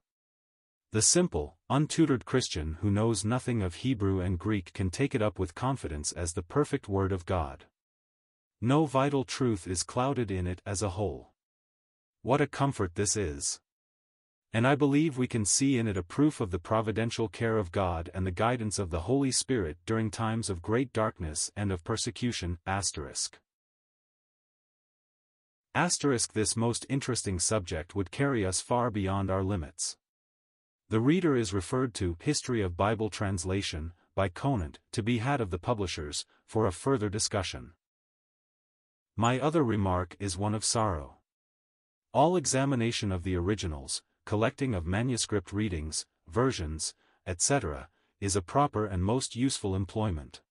[0.92, 5.40] The simple, untutored Christian who knows nothing of Hebrew and Greek can take it up
[5.40, 7.66] with confidence as the perfect Word of God.
[8.62, 11.32] No vital truth is clouded in it as a whole.
[12.22, 13.60] What a comfort this is!
[14.54, 17.72] And I believe we can see in it a proof of the providential care of
[17.72, 21.84] God and the guidance of the Holy Spirit during times of great darkness and of
[21.84, 22.60] persecution.
[22.68, 23.40] Asterisk.
[25.76, 29.98] Asterisk this most interesting subject would carry us far beyond our limits.
[30.90, 35.52] The reader is referred to History of Bible Translation, by Conant, to be had of
[35.52, 37.74] the publishers, for a further discussion.
[39.16, 41.18] My other remark is one of sorrow.
[42.14, 46.96] All examination of the originals, collecting of manuscript readings, versions,
[47.28, 50.42] etc., is a proper and most useful employment.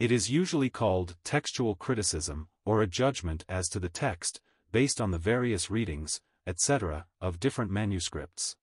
[0.00, 4.40] It is usually called textual criticism, or a judgment as to the text,
[4.72, 8.56] based on the various readings, etc., of different manuscripts.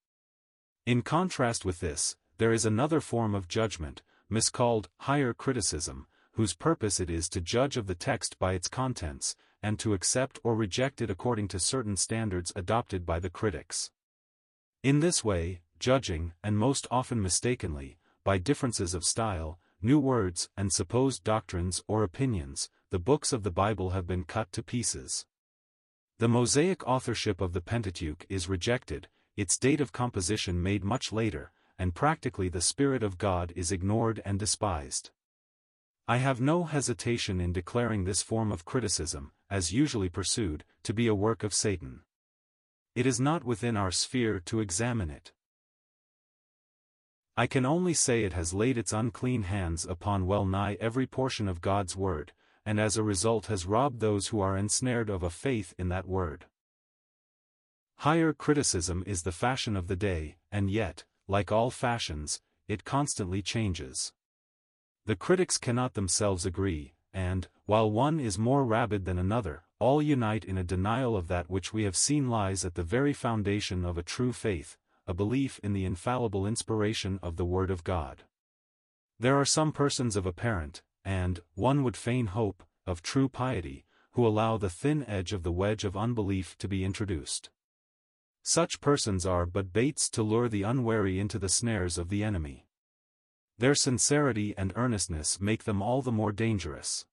[0.85, 6.99] In contrast with this, there is another form of judgment, miscalled higher criticism, whose purpose
[6.99, 11.01] it is to judge of the text by its contents, and to accept or reject
[11.01, 13.91] it according to certain standards adopted by the critics.
[14.83, 20.71] In this way, judging, and most often mistakenly, by differences of style, new words, and
[20.71, 25.25] supposed doctrines or opinions, the books of the Bible have been cut to pieces.
[26.19, 31.53] The Mosaic authorship of the Pentateuch is rejected, its date of composition made much later,
[31.79, 35.09] and practically the Spirit of God is ignored and despised.
[36.05, 41.07] I have no hesitation in declaring this form of criticism, as usually pursued, to be
[41.07, 42.01] a work of Satan.
[42.93, 45.31] It is not within our sphere to examine it.
[47.37, 51.47] I can only say it has laid its unclean hands upon well nigh every portion
[51.47, 52.33] of God's Word,
[52.65, 56.07] and as a result has robbed those who are ensnared of a faith in that
[56.07, 56.45] word.
[57.97, 63.41] Higher criticism is the fashion of the day, and yet, like all fashions, it constantly
[63.41, 64.13] changes.
[65.05, 70.45] The critics cannot themselves agree, and, while one is more rabid than another, all unite
[70.45, 73.97] in a denial of that which we have seen lies at the very foundation of
[73.97, 78.23] a true faith, a belief in the infallible inspiration of the Word of God.
[79.19, 84.27] There are some persons of apparent, and, one would fain hope, of true piety, who
[84.27, 87.49] allow the thin edge of the wedge of unbelief to be introduced.
[88.43, 92.65] Such persons are but baits to lure the unwary into the snares of the enemy.
[93.57, 97.05] Their sincerity and earnestness make them all the more dangerous.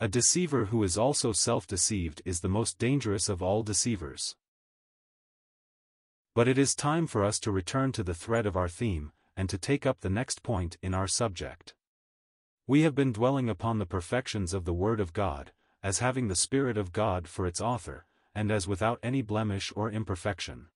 [0.00, 4.34] A deceiver who is also self-deceived is the most dangerous of all deceivers.
[6.34, 9.50] But it is time for us to return to the thread of our theme, and
[9.50, 11.74] to take up the next point in our subject.
[12.70, 15.50] We have been dwelling upon the perfections of the Word of God,
[15.82, 19.90] as having the Spirit of God for its author, and as without any blemish or
[19.90, 20.68] imperfection.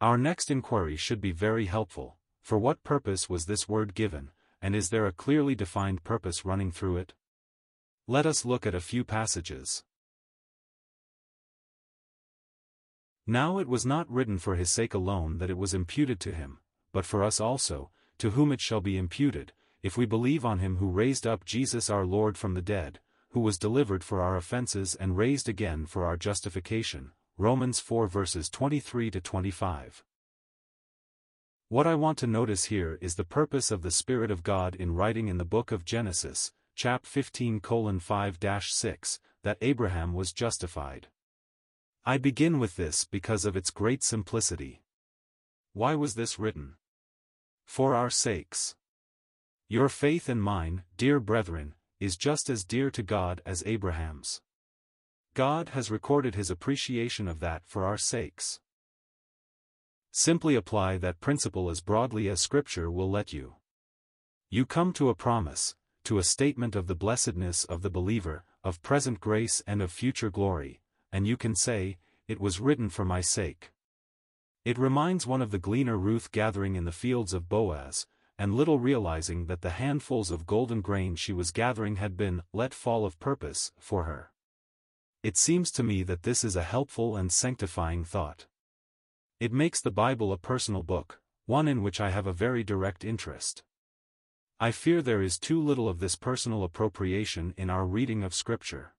[0.00, 4.30] Our next inquiry should be very helpful, for what purpose was this word given,
[4.62, 7.14] and is there a clearly defined purpose running through it?
[8.06, 9.82] Let us look at a few passages.
[13.26, 16.60] Now it was not written for his sake alone that it was imputed to him,
[16.92, 19.52] but for us also, to whom it shall be imputed,
[19.82, 23.00] if we believe on him who raised up Jesus our Lord from the dead,
[23.30, 27.12] who was delivered for our offenses and raised again for our justification.
[27.38, 30.04] Romans 4 verses 23 to 25.
[31.68, 34.94] What I want to notice here is the purpose of the Spirit of God in
[34.94, 41.06] writing in the book of Genesis, chap 15 5-6, that Abraham was justified.
[42.04, 44.82] I begin with this because of its great simplicity.
[45.72, 46.74] Why was this written?
[47.64, 48.74] For our sakes.
[49.72, 54.40] Your faith and mine, dear brethren, is just as dear to God as Abraham's.
[55.34, 58.58] God has recorded his appreciation of that for our sakes.
[60.10, 63.58] Simply apply that principle as broadly as Scripture will let you.
[64.50, 68.82] You come to a promise, to a statement of the blessedness of the believer, of
[68.82, 70.80] present grace and of future glory,
[71.12, 73.70] and you can say, It was written for my sake.
[74.64, 78.08] It reminds one of the gleaner Ruth gathering in the fields of Boaz,
[78.40, 82.72] and little realizing that the handfuls of golden grain she was gathering had been let
[82.72, 84.32] fall of purpose for her.
[85.22, 88.46] It seems to me that this is a helpful and sanctifying thought.
[89.40, 93.04] It makes the Bible a personal book, one in which I have a very direct
[93.04, 93.62] interest.
[94.58, 98.94] I fear there is too little of this personal appropriation in our reading of Scripture.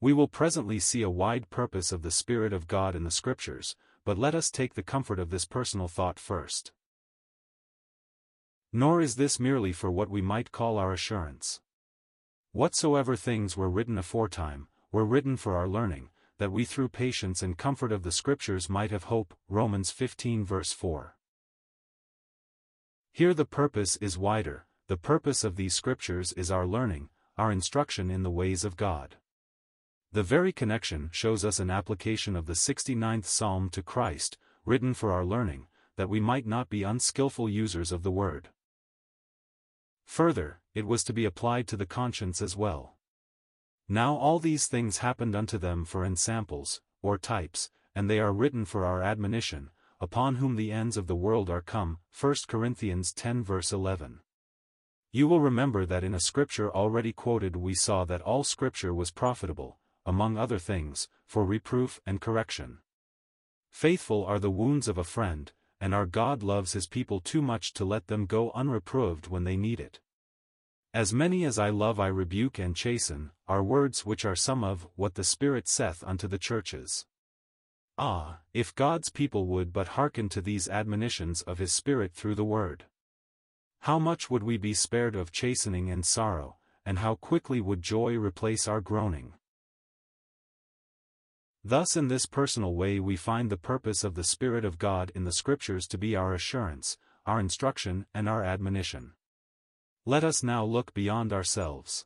[0.00, 3.74] We will presently see a wide purpose of the Spirit of God in the Scriptures,
[4.04, 6.70] but let us take the comfort of this personal thought first.
[8.76, 11.60] Nor is this merely for what we might call our assurance.
[12.50, 17.56] Whatsoever things were written aforetime, were written for our learning, that we through patience and
[17.56, 19.32] comfort of the Scriptures might have hope.
[19.48, 21.16] Romans 15 verse 4.
[23.12, 28.10] Here the purpose is wider, the purpose of these Scriptures is our learning, our instruction
[28.10, 29.14] in the ways of God.
[30.10, 35.12] The very connection shows us an application of the 69th Psalm to Christ, written for
[35.12, 38.48] our learning, that we might not be unskilful users of the Word.
[40.06, 42.96] Further, it was to be applied to the conscience as well.
[43.88, 48.64] Now all these things happened unto them for ensamples, or types, and they are written
[48.64, 51.98] for our admonition, upon whom the ends of the world are come.
[52.18, 54.20] 1 Corinthians 10 verse 11.
[55.12, 59.10] You will remember that in a scripture already quoted we saw that all scripture was
[59.10, 62.78] profitable, among other things, for reproof and correction.
[63.70, 65.52] Faithful are the wounds of a friend,
[65.84, 69.54] and our God loves his people too much to let them go unreproved when they
[69.54, 70.00] need it.
[70.94, 74.86] As many as I love I rebuke and chasten, are words which are some of
[74.96, 77.04] what the Spirit saith unto the churches.
[77.98, 82.46] Ah, if God's people would but hearken to these admonitions of his Spirit through the
[82.46, 82.86] Word!
[83.80, 86.56] How much would we be spared of chastening and sorrow,
[86.86, 89.34] and how quickly would joy replace our groaning!
[91.66, 95.24] Thus in this personal way we find the purpose of the Spirit of God in
[95.24, 99.14] the Scriptures to be our assurance, our instruction and our admonition.
[100.04, 102.04] Let us now look beyond ourselves.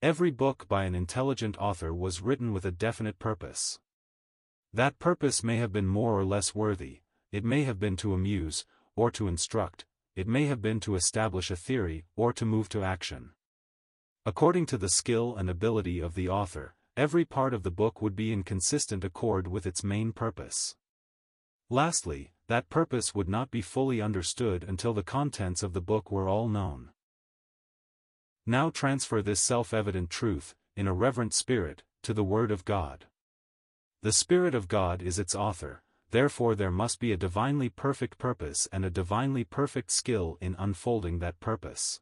[0.00, 3.78] Every book by an intelligent author was written with a definite purpose.
[4.72, 8.64] That purpose may have been more or less worthy, it may have been to amuse,
[8.96, 9.84] or to instruct,
[10.16, 13.32] it may have been to establish a theory, or to move to action.
[14.24, 18.14] According to the skill and ability of the author, every part of the book would
[18.14, 20.74] be in consistent accord with its main purpose.
[21.70, 26.28] Lastly, that purpose would not be fully understood until the contents of the book were
[26.28, 26.90] all known.
[28.44, 33.06] Now transfer this self-evident truth, in a reverent spirit, to the Word of God.
[34.02, 38.68] The Spirit of God is its author, therefore there must be a divinely perfect purpose
[38.70, 42.00] and a divinely perfect skill in unfolding that purpose.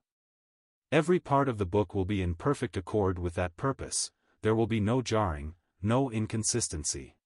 [0.90, 4.10] Every part of the book will be in perfect accord with that purpose,
[4.42, 7.16] there will be no jarring, no inconsistency.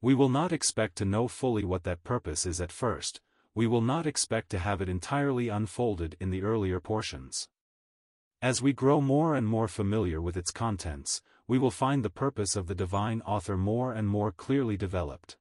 [0.00, 3.20] We will not expect to know fully what that purpose is at first,
[3.54, 7.48] we will not expect to have it entirely unfolded in the earlier portions.
[8.40, 12.56] As we grow more and more familiar with its contents, we will find the purpose
[12.56, 15.36] of the divine author more and more clearly developed.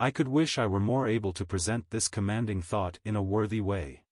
[0.00, 3.60] I could wish I were more able to present this commanding thought in a worthy
[3.60, 4.02] way.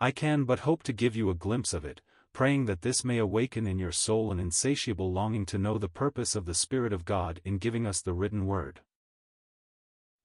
[0.00, 2.00] I can but hope to give you a glimpse of it,
[2.34, 6.34] praying that this may awaken in your soul an insatiable longing to know the purpose
[6.34, 8.80] of the Spirit of God in giving us the written word.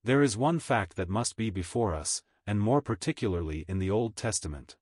[0.04, 4.16] There is one fact that must be before us, and more particularly in the Old
[4.16, 4.76] Testament.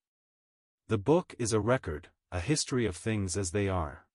[0.88, 4.06] The book is a record, a history of things as they are.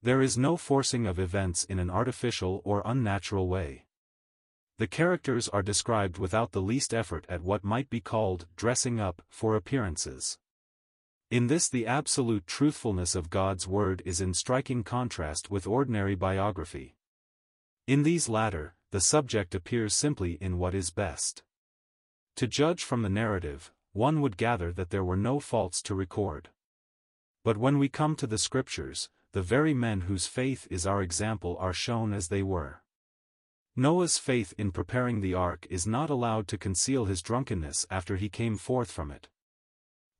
[0.00, 3.86] There is no forcing of events in an artificial or unnatural way.
[4.78, 9.20] The characters are described without the least effort at what might be called dressing up
[9.28, 10.38] for appearances.
[11.30, 16.96] In this the absolute truthfulness of God's word is in striking contrast with ordinary biography.
[17.86, 21.44] In these latter, the subject appears simply in what is best.
[22.34, 26.48] To judge from the narrative, one would gather that there were no faults to record.
[27.44, 31.56] But when we come to the scriptures, the very men whose faith is our example
[31.60, 32.82] are shown as they were.
[33.76, 38.28] Noah's faith in preparing the ark is not allowed to conceal his drunkenness after he
[38.28, 39.28] came forth from it.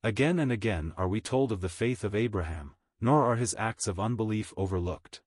[0.03, 3.87] Again and again are we told of the faith of Abraham, nor are his acts
[3.87, 5.21] of unbelief overlooked.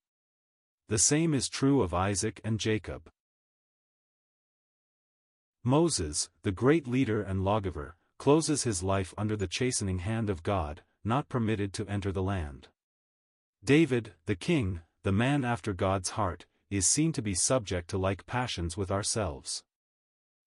[0.89, 3.11] The same is true of Isaac and Jacob.
[5.63, 10.82] Moses, the great leader and lawgiver, closes his life under the chastening hand of God,
[11.03, 12.69] not permitted to enter the land.
[13.63, 18.26] David, the king, the man after God's heart, is seen to be subject to like
[18.26, 19.63] passions with ourselves.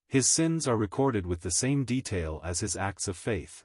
[0.08, 3.64] His sins are recorded with the same detail as his acts of faith.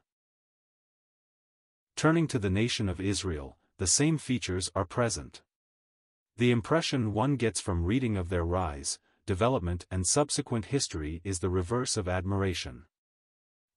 [1.96, 5.42] Turning to the nation of Israel, the same features are present.
[6.38, 11.50] The impression one gets from reading of their rise, development and subsequent history is the
[11.50, 12.86] reverse of admiration.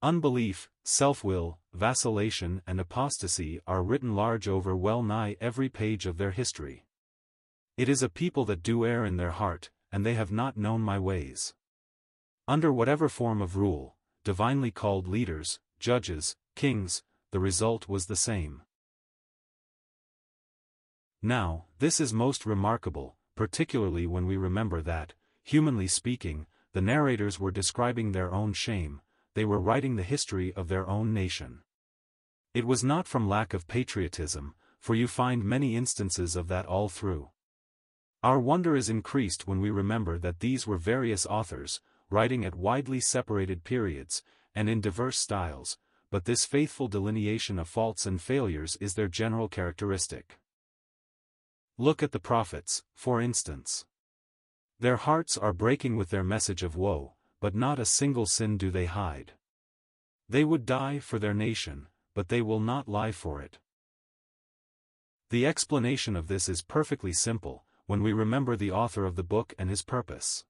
[0.03, 6.31] Unbelief, self-will, vacillation and apostasy are written large over well nigh every page of their
[6.31, 6.87] history.
[7.77, 10.81] It is a people that do err in their heart, and they have not known
[10.81, 11.55] my ways.
[12.47, 17.03] Under whatever form of rule, divinely called leaders, judges, kings,
[17.35, 18.63] the result was the same.
[21.21, 27.51] Now, this is most remarkable, particularly when we remember that, humanly speaking, the narrators were
[27.51, 29.01] describing their own shame,
[29.35, 31.63] they were writing the history of their own nation.
[32.55, 36.89] It was not from lack of patriotism, for you find many instances of that all
[36.89, 37.31] through.
[38.23, 41.81] Our wonder is increased when we remember that these were various authors,
[42.11, 44.23] writing at widely separated periods,
[44.55, 45.79] and in diverse styles,
[46.11, 50.39] but this faithful delineation of faults and failures is their general characteristic.
[51.77, 53.85] Look at the prophets, for instance.
[54.79, 58.71] Their hearts are breaking with their message of woe, but not a single sin do
[58.71, 59.33] they hide.
[60.29, 63.59] They would die for their nation, but they will not lie for it.
[65.31, 69.53] The explanation of this is perfectly simple, when we remember the author of the book
[69.59, 70.45] and his purpose.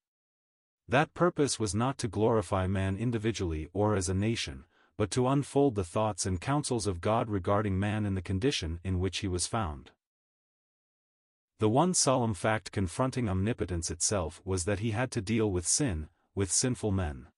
[0.87, 4.65] That purpose was not to glorify man individually or as a nation,
[4.97, 9.01] but to unfold the thoughts and counsels of God regarding man in the condition in
[9.01, 9.91] which he was found.
[11.59, 16.09] The one solemn fact confronting omnipotence itself was that he had to deal with sin,
[16.35, 17.29] with sinful men.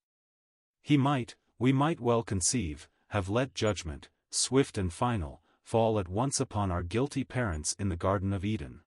[0.82, 6.40] He might, we might well conceive, have let judgment, swift and final, fall at once
[6.40, 8.80] upon our guilty parents in the Garden of Eden.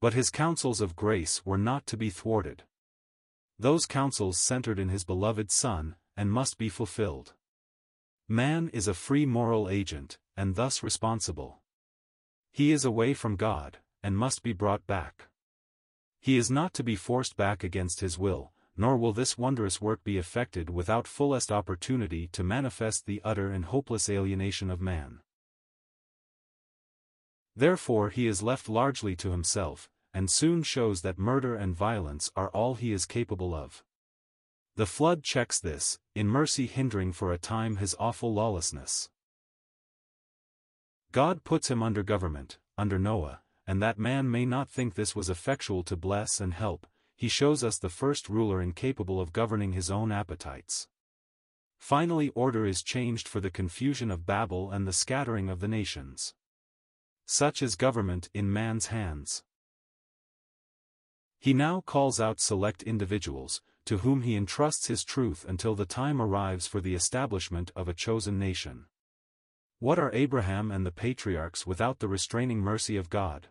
[0.00, 2.64] But his counsels of grace were not to be thwarted.
[3.58, 7.34] Those counsels centered in his beloved Son, and must be fulfilled.
[8.32, 11.60] Man is a free moral agent, and thus responsible.
[12.50, 15.28] He is away from God, and must be brought back.
[16.18, 20.02] He is not to be forced back against his will, nor will this wondrous work
[20.02, 25.20] be effected without fullest opportunity to manifest the utter and hopeless alienation of man.
[27.54, 32.48] Therefore he is left largely to himself, and soon shows that murder and violence are
[32.48, 33.84] all he is capable of.
[34.74, 39.10] The flood checks this, in mercy hindering for a time his awful lawlessness.
[41.12, 45.28] God puts him under government, under Noah, and that man may not think this was
[45.28, 49.90] effectual to bless and help, he shows us the first ruler incapable of governing his
[49.90, 50.88] own appetites.
[51.78, 56.34] Finally order is changed for the confusion of Babel and the scattering of the nations.
[57.26, 59.42] Such is government in man's hands.
[61.38, 66.20] He now calls out select individuals, to whom he entrusts his truth until the time
[66.20, 68.86] arrives for the establishment of a chosen nation.
[69.78, 73.48] What are Abraham and the patriarchs without the restraining mercy of God?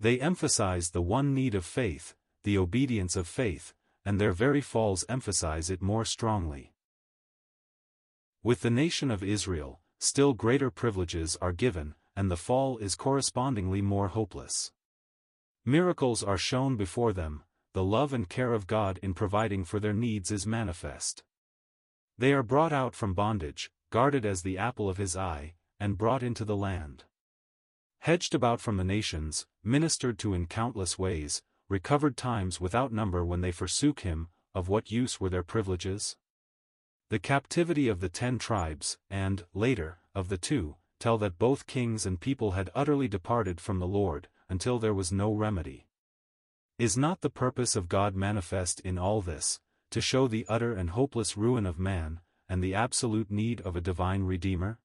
[0.00, 2.14] They emphasize the one need of faith,
[2.44, 3.74] the obedience of faith,
[4.04, 6.72] and their very falls emphasize it more strongly.
[8.42, 13.82] With the nation of Israel, still greater privileges are given, and the fall is correspondingly
[13.82, 14.72] more hopeless.
[15.64, 17.42] Miracles are shown before them,
[17.78, 21.22] the love and care of God in providing for their needs is manifest.
[22.18, 26.24] They are brought out from bondage, guarded as the apple of his eye, and brought
[26.24, 27.04] into the land.
[28.00, 33.42] Hedged about from the nations, ministered to in countless ways, recovered times without number when
[33.42, 34.26] they forsook him,
[34.56, 36.16] of what use were their privileges?
[37.10, 42.04] The captivity of the ten tribes, and, later, of the two, tell that both kings
[42.04, 45.84] and people had utterly departed from the Lord, until there was no remedy.
[46.78, 49.58] Is not the purpose of God manifest in all this,
[49.90, 53.80] to show the utter and hopeless ruin of man, and the absolute need of a
[53.80, 54.78] divine Redeemer?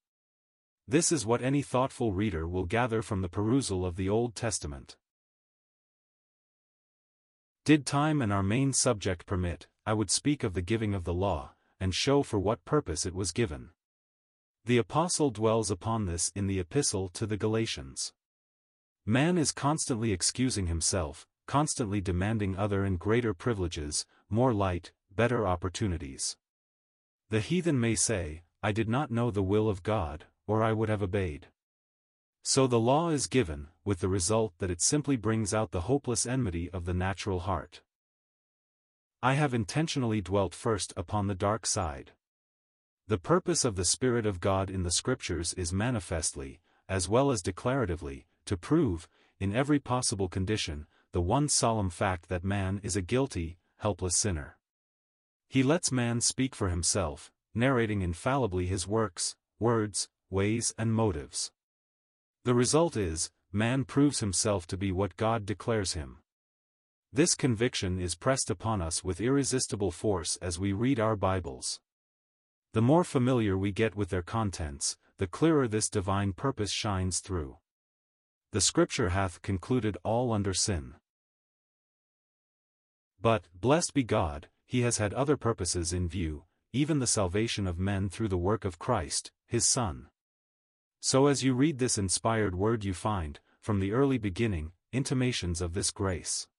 [0.88, 4.98] This is what any thoughtful reader will gather from the perusal of the Old Testament.
[7.64, 11.14] Did time and our main subject permit, I would speak of the giving of the
[11.14, 13.70] law, and show for what purpose it was given.
[14.66, 18.14] The Apostle dwells upon this in the Epistle to the Galatians.
[19.06, 26.36] Man is constantly excusing himself, constantly demanding other and greater privileges, more light, better opportunities.
[27.30, 30.90] The heathen may say, I did not know the will of God, or I would
[30.90, 31.50] have obeyed.
[32.42, 36.26] So the law is given, with the result that it simply brings out the hopeless
[36.26, 37.84] enmity of the natural heart.
[39.22, 42.14] I have intentionally dwelt first upon the dark side.
[43.08, 47.44] The purpose of the Spirit of God in the Scriptures is manifestly, as well as
[47.44, 49.08] declaratively, to prove,
[49.40, 54.58] in every possible condition, the one solemn fact that man is a guilty, helpless sinner.
[55.48, 61.52] He lets man speak for himself, narrating infallibly his works, words, ways and motives.
[62.46, 66.18] The result is, man proves himself to be what God declares him.
[67.12, 71.80] This conviction is pressed upon us with irresistible force as we read our Bibles.
[72.74, 77.58] The more familiar we get with their contents, the clearer this divine purpose shines through
[78.52, 80.94] the Scripture hath concluded all under sin.
[83.24, 86.44] But, blessed be God, he has had other purposes in view,
[86.74, 90.10] even the salvation of men through the work of Christ, his Son.
[91.00, 95.74] So as you read this inspired word you find, from the early beginning, intimations of
[95.74, 96.50] this grace.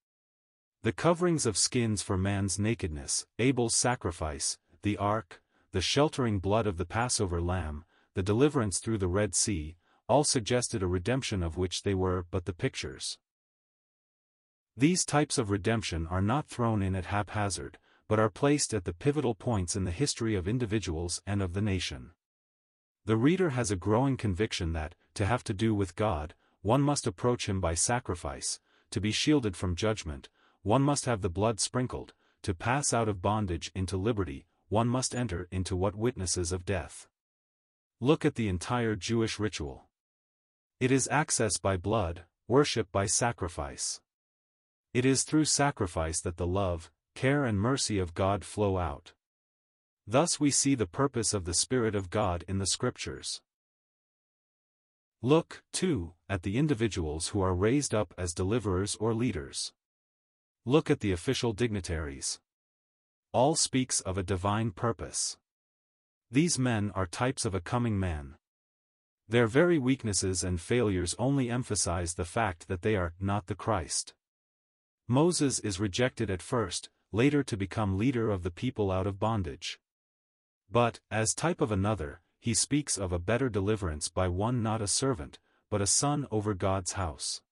[0.82, 5.42] The coverings of skins for man's nakedness, Abel's sacrifice, the ark,
[5.72, 7.84] the sheltering blood of the Passover lamb,
[8.14, 9.76] the deliverance through the Red Sea,
[10.08, 13.18] all suggested a redemption of which they were but the pictures.
[14.76, 18.92] These types of redemption are not thrown in at haphazard, but are placed at the
[18.92, 22.10] pivotal points in the history of individuals and of the nation.
[23.04, 27.06] The reader has a growing conviction that, to have to do with God, one must
[27.06, 28.58] approach him by sacrifice,
[28.90, 30.28] to be shielded from judgment,
[30.62, 35.14] one must have the blood sprinkled, to pass out of bondage into liberty, one must
[35.14, 37.06] enter into what witnesses of death.
[38.00, 39.84] Look at the entire Jewish ritual.
[40.80, 44.00] It is access by blood, worship by sacrifice.
[44.94, 49.12] It is through sacrifice that the love, care and mercy of God flow out.
[50.06, 53.42] Thus we see the purpose of the Spirit of God in the Scriptures.
[55.20, 59.72] Look, too, at the individuals who are raised up as deliverers or leaders.
[60.64, 62.38] Look at the official dignitaries.
[63.32, 65.38] All speaks of a divine purpose.
[66.30, 68.36] These men are types of a coming man.
[69.28, 74.14] Their very weaknesses and failures only emphasize the fact that they are not the Christ.
[75.06, 79.78] Moses is rejected at first, later to become leader of the people out of bondage.
[80.70, 84.86] But, as type of another, he speaks of a better deliverance by one not a
[84.86, 85.38] servant,
[85.70, 87.42] but a son over God's house.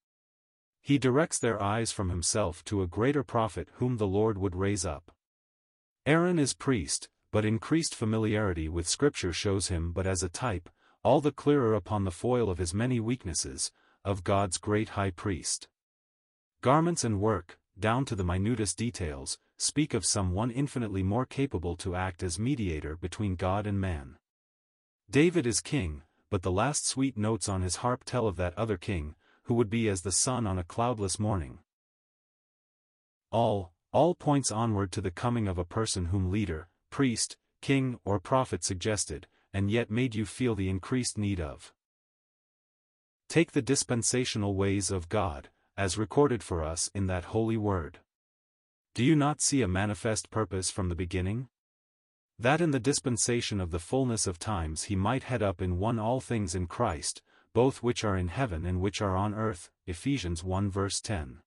[0.80, 4.84] He directs their eyes from himself to a greater prophet whom the Lord would raise
[4.84, 5.12] up.
[6.06, 10.68] Aaron is priest, but increased familiarity with Scripture shows him but as a type,
[11.04, 13.70] all the clearer upon the foil of his many weaknesses,
[14.04, 15.68] of God's great high priest.
[16.62, 21.74] Garments and work, down to the minutest details, speak of some one infinitely more capable
[21.74, 24.16] to act as mediator between God and man.
[25.10, 28.76] David is king, but the last sweet notes on his harp tell of that other
[28.76, 31.58] king, who would be as the sun on a cloudless morning.
[33.32, 38.20] All, all points onward to the coming of a person whom leader, priest, king or
[38.20, 41.72] prophet suggested, and yet made you feel the increased need of.
[43.28, 48.00] Take the dispensational ways of God, as recorded for us in that holy word.
[48.94, 51.48] Do you not see a manifest purpose from the beginning?
[52.38, 55.98] That in the dispensation of the fullness of times he might head up in one
[55.98, 57.22] all things in Christ,
[57.54, 61.38] both which are in heaven and which are on earth, Ephesians 1 verse 10.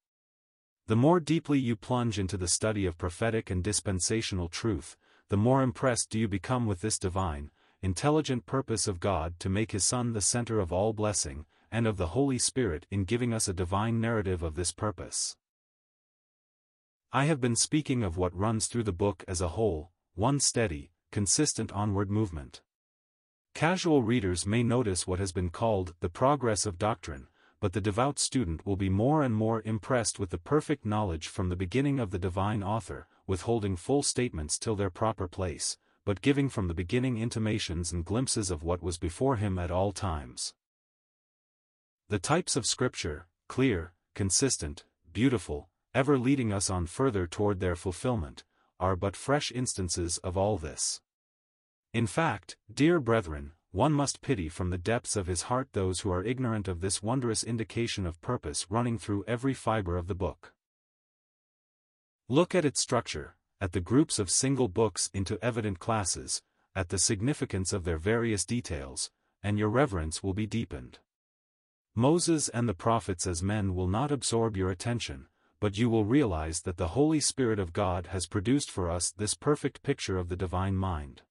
[0.87, 4.97] The more deeply you plunge into the study of prophetic and dispensational truth,
[5.29, 7.49] the more impressed do you become with this divine,
[7.81, 11.45] intelligent purpose of God to make His Son the center of all blessing,
[11.75, 15.35] and of the Holy Spirit in giving us a divine narrative of this purpose.
[17.11, 20.91] I have been speaking of what runs through the book as a whole, one steady,
[21.11, 22.61] consistent onward movement.
[23.53, 27.27] Casual readers may notice what has been called the progress of doctrine,
[27.59, 31.49] but the devout student will be more and more impressed with the perfect knowledge from
[31.49, 36.47] the beginning of the divine author, withholding full statements till their proper place, but giving
[36.47, 40.53] from the beginning intimations and glimpses of what was before him at all times.
[42.07, 48.43] The types of Scripture, clear, consistent, beautiful, ever leading us on further toward their fulfillment,
[48.79, 51.01] are but fresh instances of all this.
[51.93, 56.11] In fact, dear brethren, one must pity from the depths of his heart those who
[56.11, 60.53] are ignorant of this wondrous indication of purpose running through every fiber of the book.
[62.29, 66.43] Look at its structure, at the groups of single books into evident classes,
[66.75, 69.09] at the significance of their various details,
[69.41, 70.99] and your reverence will be deepened.
[71.97, 75.27] Moses and the prophets as men will not absorb your attention,
[75.61, 79.33] but you will realize that the Holy Spirit of God has produced for us this
[79.33, 81.21] perfect picture of the divine mind.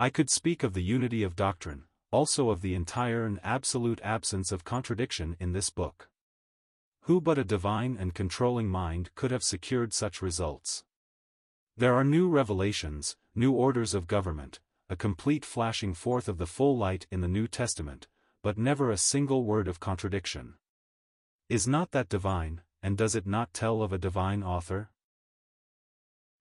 [0.00, 4.50] I could speak of the unity of doctrine, also of the entire and absolute absence
[4.50, 6.08] of contradiction in this book.
[7.02, 10.82] Who but a divine and controlling mind could have secured such results?
[11.76, 14.58] There are new revelations, new orders of government,
[14.90, 18.08] a complete flashing forth of the full light in the New Testament,
[18.42, 20.54] but never a single word of contradiction.
[21.48, 24.90] Is not that divine, and does it not tell of a divine author?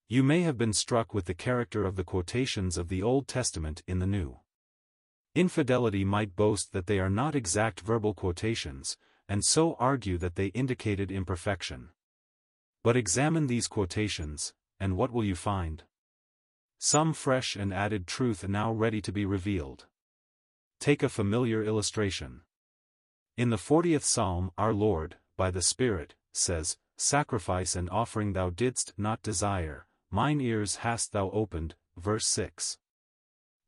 [0.07, 3.83] You may have been struck with the character of the quotations of the Old Testament
[3.87, 4.39] in the New.
[5.35, 8.97] Infidelity might boast that they are not exact verbal quotations,
[9.29, 11.89] and so argue that they indicated imperfection.
[12.83, 15.83] But examine these quotations, and what will you find?
[16.79, 19.85] Some fresh and added truth now ready to be revealed.
[20.81, 22.41] Take a familiar illustration.
[23.37, 28.93] In the 40th Psalm our Lord, by the Spirit, says, Sacrifice and offering thou didst
[28.97, 32.79] not desire, Mine ears hast thou opened, verse 6.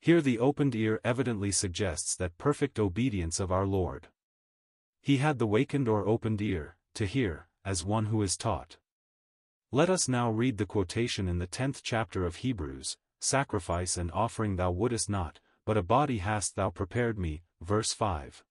[0.01, 4.07] Here the opened ear evidently suggests that perfect obedience of our Lord.
[4.99, 8.77] He had the wakened or opened ear, to hear, as one who is taught.
[9.71, 14.55] Let us now read the quotation in the tenth chapter of Hebrews, Sacrifice and offering
[14.55, 18.43] thou wouldest not, but a body hast thou prepared me, verse 5.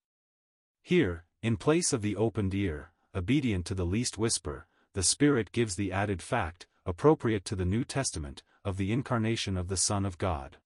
[0.83, 5.77] Here, in place of the opened ear, obedient to the least whisper, the Spirit gives
[5.77, 10.19] the added fact, appropriate to the New Testament, of the incarnation of the Son of
[10.19, 10.59] God.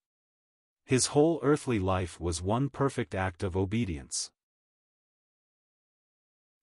[0.85, 4.31] His whole earthly life was one perfect act of obedience.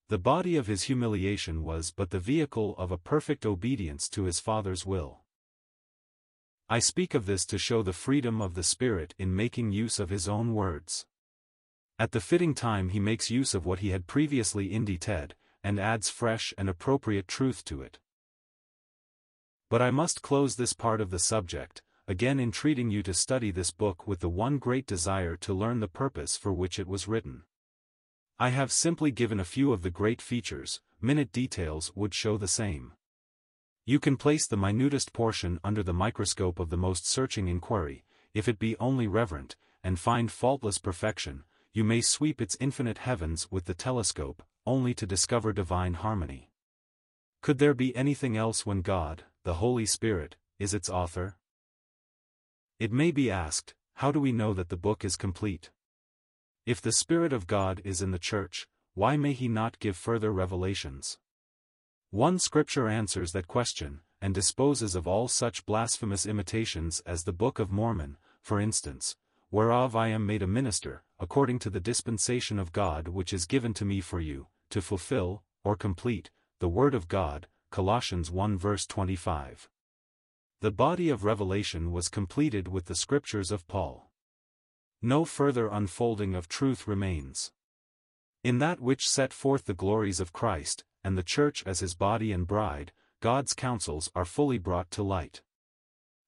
[0.10, 4.40] The body of his humiliation was but the vehicle of a perfect obedience to his
[4.40, 5.23] Father's will.
[6.74, 10.10] I speak of this to show the freedom of the Spirit in making use of
[10.10, 11.06] his own words.
[12.00, 16.10] At the fitting time he makes use of what he had previously indited, and adds
[16.10, 18.00] fresh and appropriate truth to it.
[19.70, 23.70] But I must close this part of the subject, again entreating you to study this
[23.70, 27.44] book with the one great desire to learn the purpose for which it was written.
[28.40, 32.48] I have simply given a few of the great features, minute details would show the
[32.48, 32.94] same.
[33.86, 38.48] You can place the minutest portion under the microscope of the most searching inquiry, if
[38.48, 43.66] it be only reverent, and find faultless perfection, you may sweep its infinite heavens with
[43.66, 46.50] the telescope, only to discover divine harmony.
[47.42, 51.36] Could there be anything else when God, the Holy Spirit, is its author?
[52.80, 55.72] It may be asked, how do we know that the book is complete?
[56.66, 60.32] If the Spirit of God is in the Church, why may he not give further
[60.32, 61.18] revelations?
[62.14, 67.58] One scripture answers that question, and disposes of all such blasphemous imitations as the Book
[67.58, 69.16] of Mormon, for instance,
[69.50, 73.74] whereof I am made a minister, according to the dispensation of God which is given
[73.74, 78.86] to me for you, to fulfill, or complete, the Word of God, Colossians 1 verse
[78.86, 79.68] 25.
[80.60, 84.12] The body of revelation was completed with the scriptures of Paul.
[85.02, 87.52] No further unfolding of truth remains.
[88.44, 92.32] In that which set forth the glories of Christ, and the Church as his body
[92.32, 95.42] and bride, God's counsels are fully brought to light.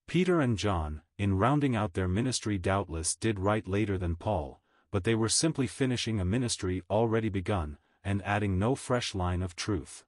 [0.08, 4.62] Peter and John, in rounding out their ministry doubtless did write later than Paul,
[4.92, 9.56] but they were simply finishing a ministry already begun, and adding no fresh line of
[9.56, 10.06] truth.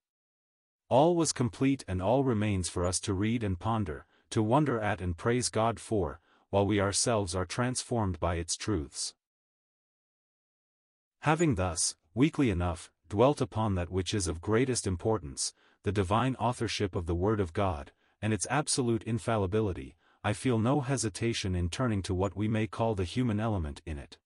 [0.88, 5.02] All was complete and all remains for us to read and ponder, to wonder at
[5.02, 9.14] and praise God for, while we ourselves are transformed by its truths.
[11.22, 15.54] Having thus, weakly enough, dwelt upon that which is of greatest importance,
[15.84, 17.92] the divine authorship of the Word of God,
[18.22, 22.96] and its absolute infallibility, I feel no hesitation in turning to what we may call
[22.96, 24.18] the human element in it.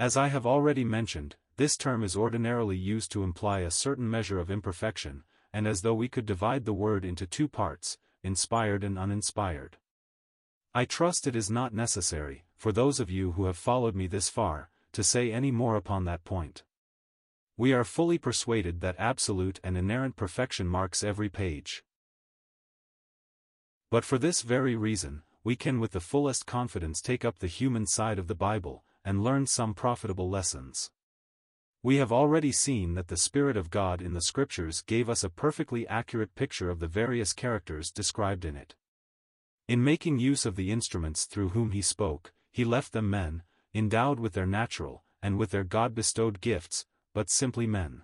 [0.00, 4.40] As I have already mentioned, this term is ordinarily used to imply a certain measure
[4.40, 5.22] of imperfection,
[5.52, 9.76] and as though we could divide the word into two parts, inspired and uninspired.
[10.74, 14.28] I trust it is not necessary, for those of you who have followed me this
[14.28, 16.64] far, to say any more upon that point.
[17.56, 21.84] We are fully persuaded that absolute and inerrant perfection marks every page.
[23.90, 27.86] But for this very reason, we can with the fullest confidence take up the human
[27.86, 30.90] side of the Bible, and learn some profitable lessons.
[31.82, 35.28] We have already seen that the Spirit of God in the Scriptures gave us a
[35.28, 38.74] perfectly accurate picture of the various characters described in it.
[39.68, 43.42] In making use of the instruments through whom he spoke, he left them men,
[43.74, 48.02] endowed with their natural, and with their God-bestowed gifts, but simply men.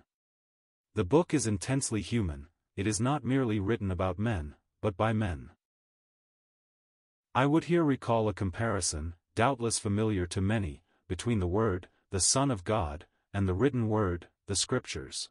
[0.95, 5.51] The book is intensely human, it is not merely written about men, but by men.
[7.35, 12.49] I would here recall a comparison, doubtless familiar to many, between the Word, the Son
[12.49, 15.29] of God, and the written Word, the Scriptures.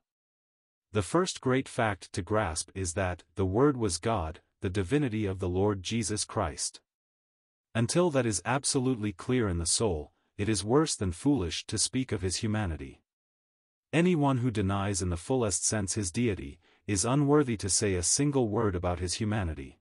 [0.92, 5.38] The first great fact to grasp is that, the Word was God, the divinity of
[5.38, 6.80] the Lord Jesus Christ.
[7.74, 12.12] Until that is absolutely clear in the soul, it is worse than foolish to speak
[12.12, 12.99] of his humanity.
[13.92, 18.48] Anyone who denies in the fullest sense his deity, is unworthy to say a single
[18.48, 19.80] word about his humanity.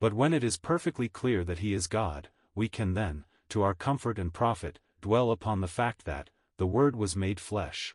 [0.00, 3.74] But when it is perfectly clear that he is God, we can then, to our
[3.74, 7.94] comfort and profit, dwell upon the fact that, the Word was made flesh.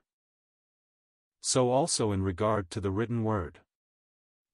[1.42, 3.60] So also in regard to the written Word.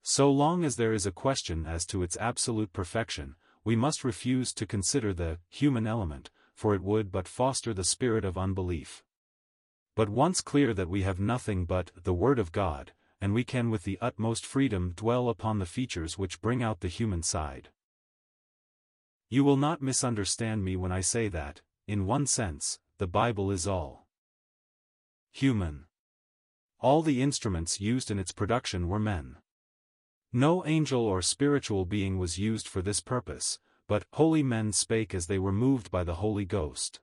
[0.03, 4.53] So long as there is a question as to its absolute perfection, we must refuse
[4.53, 9.03] to consider the human element, for it would but foster the spirit of unbelief.
[9.95, 13.69] But once clear that we have nothing but the Word of God, and we can
[13.69, 17.69] with the utmost freedom dwell upon the features which bring out the human side.
[19.29, 23.67] You will not misunderstand me when I say that, in one sense, the Bible is
[23.67, 24.07] all
[25.31, 25.85] human.
[26.79, 29.37] All the instruments used in its production were men.
[30.33, 35.27] No angel or spiritual being was used for this purpose, but holy men spake as
[35.27, 36.99] they were moved by the Holy Ghost.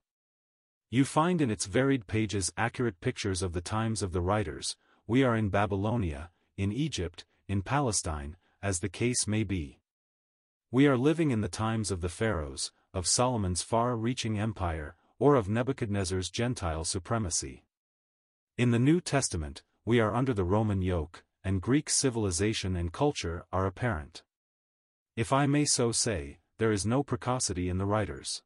[0.91, 4.75] You find in its varied pages accurate pictures of the times of the writers,
[5.07, 9.81] we are in Babylonia, in Egypt, in Palestine, as the case may be.
[10.71, 15.49] We are living in the times of the pharaohs, of Solomon's far-reaching empire, or of
[15.49, 17.65] Nebuchadnezzar's Gentile supremacy.
[18.57, 23.45] In the New Testament, we are under the Roman yoke, and Greek civilization and culture
[23.53, 24.23] are apparent.
[25.17, 28.43] If I may so say, there is no precocity in the writers.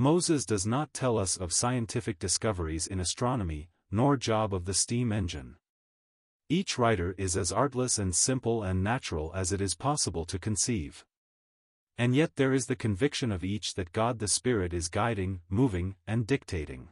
[0.00, 5.12] Moses does not tell us of scientific discoveries in astronomy, nor Job of the steam
[5.12, 5.56] engine.
[6.48, 11.04] Each writer is as artless and simple and natural as it is possible to conceive.
[11.98, 15.96] And yet there is the conviction of each that God the Spirit is guiding, moving,
[16.06, 16.88] and dictating.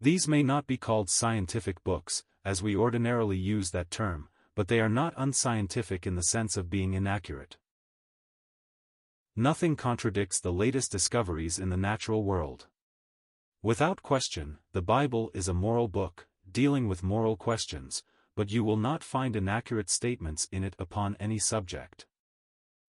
[0.00, 4.80] These may not be called scientific books, as we ordinarily use that term, but they
[4.80, 7.58] are not unscientific in the sense of being inaccurate.
[9.40, 12.66] Nothing contradicts the latest discoveries in the natural world.
[13.62, 18.02] Without question, the Bible is a moral book, dealing with moral questions,
[18.34, 22.04] but you will not find inaccurate statements in it upon any subject.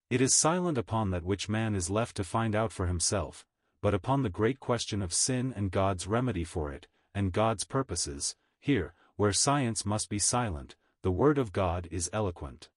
[0.10, 3.46] It is silent upon that which man is left to find out for himself,
[3.80, 8.36] but upon the great question of sin and God's remedy for it, and God's purposes,
[8.60, 12.70] here, where science must be silent, the Word of God is eloquent.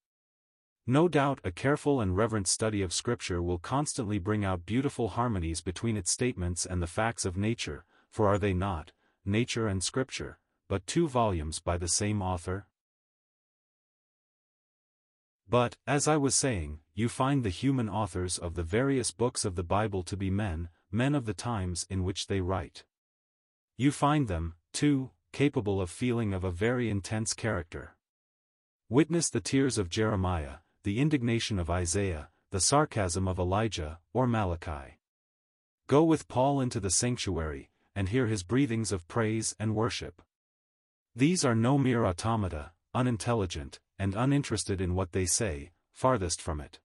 [0.87, 5.61] No doubt a careful and reverent study of Scripture will constantly bring out beautiful harmonies
[5.61, 8.91] between its statements and the facts of nature, for are they not,
[9.25, 12.67] nature and Scripture, but two volumes by the same author?
[15.49, 19.55] But, as I was saying, you find the human authors of the various books of
[19.55, 22.85] the Bible to be men, men of the times in which they write.
[23.77, 27.97] You find them, too, capable of feeling of a very intense character.
[28.89, 34.99] Witness the tears of Jeremiah, the indignation of Isaiah, the sarcasm of Elijah, or Malachi.
[35.87, 40.23] Go with Paul into the sanctuary, and hear his breathings of praise and worship.
[41.15, 46.81] These are no mere automata, unintelligent, and uninterested in what they say, farthest from it.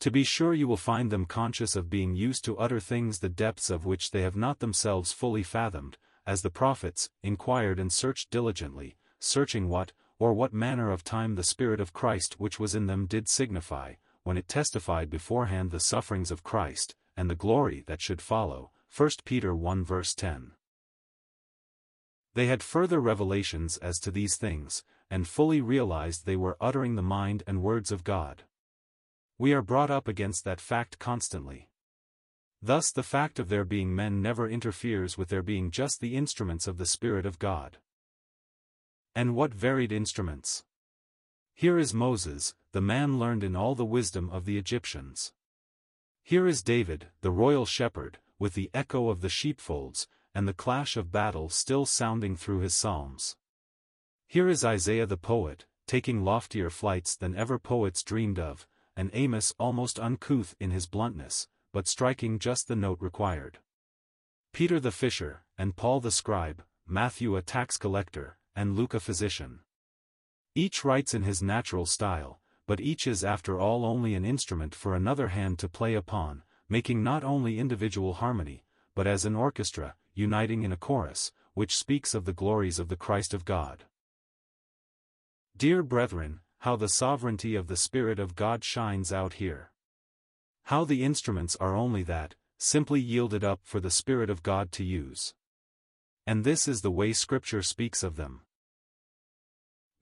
[0.00, 3.28] To be sure you will find them conscious of being used to utter things the
[3.28, 8.30] depths of which they have not themselves fully fathomed, as the prophets, inquired and searched
[8.30, 12.86] diligently, searching what, or what manner of time the Spirit of Christ which was in
[12.86, 18.02] them did signify, when it testified beforehand the sufferings of Christ, and the glory that
[18.02, 18.70] should follow.
[18.94, 20.52] 1 Peter 1 verse 10.
[22.34, 27.02] They had further revelations as to these things, and fully realized they were uttering the
[27.02, 28.44] mind and words of God.
[29.38, 31.70] We are brought up against that fact constantly.
[32.60, 36.66] Thus the fact of their being men never interferes with their being just the instruments
[36.66, 37.78] of the Spirit of God.
[39.14, 40.64] And what varied instruments!
[41.54, 45.32] Here is Moses, the man learned in all the wisdom of the Egyptians.
[46.22, 50.96] Here is David, the royal shepherd, with the echo of the sheepfolds, and the clash
[50.96, 53.36] of battle still sounding through his psalms.
[54.26, 59.52] Here is Isaiah the poet, taking loftier flights than ever poets dreamed of, and Amos
[59.58, 63.58] almost uncouth in his bluntness, but striking just the note required.
[64.52, 69.60] Peter the fisher, and Paul the scribe, Matthew a tax collector, and Luke a physician.
[70.54, 74.94] Each writes in his natural style, but each is after all only an instrument for
[74.94, 80.62] another hand to play upon, making not only individual harmony, but as an orchestra, uniting
[80.62, 83.84] in a chorus, which speaks of the glories of the Christ of God.
[85.56, 89.72] Dear brethren, how the sovereignty of the Spirit of God shines out here.
[90.64, 94.84] How the instruments are only that, simply yielded up for the Spirit of God to
[94.84, 95.34] use.
[96.26, 98.42] And this is the way Scripture speaks of them.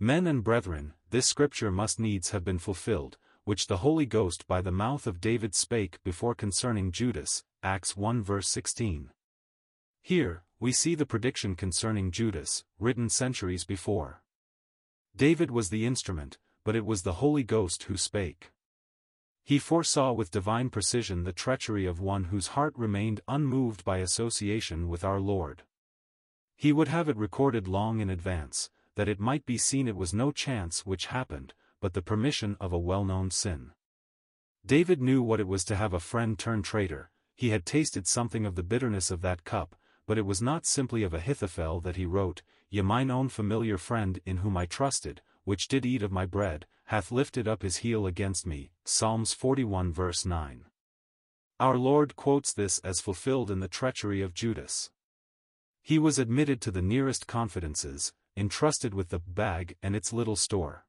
[0.01, 4.61] Men and brethren, this Scripture must needs have been fulfilled, which the Holy Ghost by
[4.61, 9.11] the mouth of David spake before concerning Judas, Acts 1 verse 16.
[10.03, 14.23] Here, we see the prediction concerning Judas, written centuries before.
[15.17, 18.53] David was the instrument, but it was the Holy Ghost who spake.
[19.45, 24.89] He foresaw with divine precision the treachery of one whose heart remained unmoved by association
[24.89, 25.63] with our Lord.
[26.59, 30.13] He would have it recorded long in advance, that it might be seen it was
[30.13, 33.71] no chance which happened, but the permission of a well-known sin.
[34.67, 38.45] David knew what it was to have a friend turn traitor, he had tasted something
[38.45, 42.05] of the bitterness of that cup, but it was not simply of Ahithophel that he
[42.05, 46.27] wrote, Ye mine own familiar friend in whom I trusted, which did eat of my
[46.27, 48.73] bread, hath lifted up his heel against me.
[48.85, 50.65] Psalms 41 verse 9.
[51.61, 54.91] Our Lord quotes this as fulfilled in the treachery of Judas.
[55.89, 60.85] He was admitted to the nearest confidences, entrusted with the bag and its little store.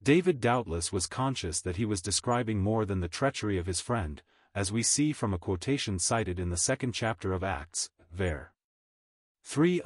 [0.00, 4.22] David doubtless was conscious that he was describing more than the treachery of his friend,
[4.54, 8.52] as we see from a quotation cited in the second chapter of Acts, ver.
[9.42, 9.82] 3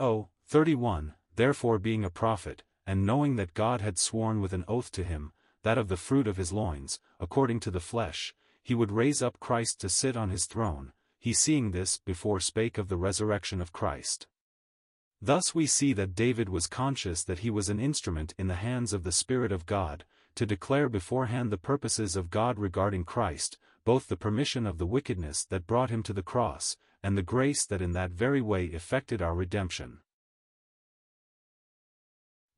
[0.47, 5.03] 31, therefore being a prophet, and knowing that God had sworn with an oath to
[5.03, 9.22] him, that of the fruit of his loins, according to the flesh, he would raise
[9.22, 10.93] up Christ to sit on his throne,
[11.25, 14.27] he seeing this before spake of the resurrection of Christ.
[15.22, 18.93] Thus we see that David was conscious that he was an instrument in the hands
[18.93, 20.05] of the Spirit of God,
[20.35, 23.57] to declare beforehand the purposes of God regarding Christ,
[23.87, 27.64] both the permission of the wickedness that brought him to the cross, and the grace
[27.64, 30.01] that in that very way effected our redemption.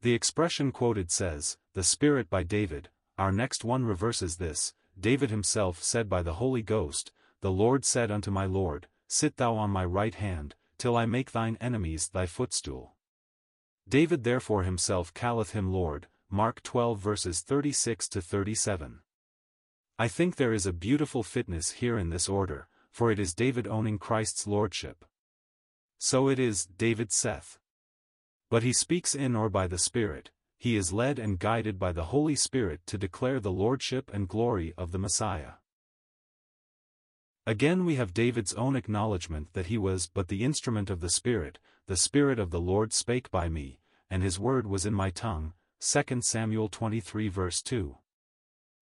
[0.02, 5.84] The expression quoted says, the Spirit by David, our next one reverses this, David himself
[5.84, 7.12] said by the Holy Ghost,
[7.46, 11.30] The Lord said unto my Lord, Sit thou on my right hand, till I make
[11.30, 12.96] thine enemies thy footstool.
[13.88, 18.98] David therefore himself calleth him Lord, Mark 12 verses 36 to 37.
[19.96, 23.68] I think there is a beautiful fitness here in this order, for it is David
[23.68, 25.04] owning Christ's lordship.
[25.98, 27.60] So it is, David saith.
[28.50, 32.06] But he speaks in or by the Spirit, he is led and guided by the
[32.06, 35.52] Holy Spirit to declare the lordship and glory of the Messiah.
[37.48, 41.60] Again we have David's own acknowledgement that he was but the instrument of the Spirit,
[41.86, 43.78] the Spirit of the Lord spake by me,
[44.10, 47.98] and his word was in my tongue, 2 Samuel 23 verse 2.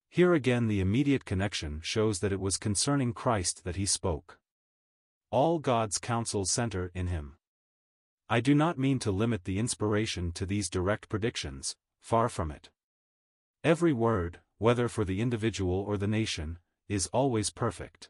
[0.08, 4.38] Here again the immediate connection shows that it was concerning Christ that he spoke.
[5.30, 7.36] All God's counsels center in him.
[8.30, 12.70] I do not mean to limit the inspiration to these direct predictions, far from it.
[13.62, 16.58] Every word, whether for the individual or the nation,
[16.88, 18.08] is always perfect.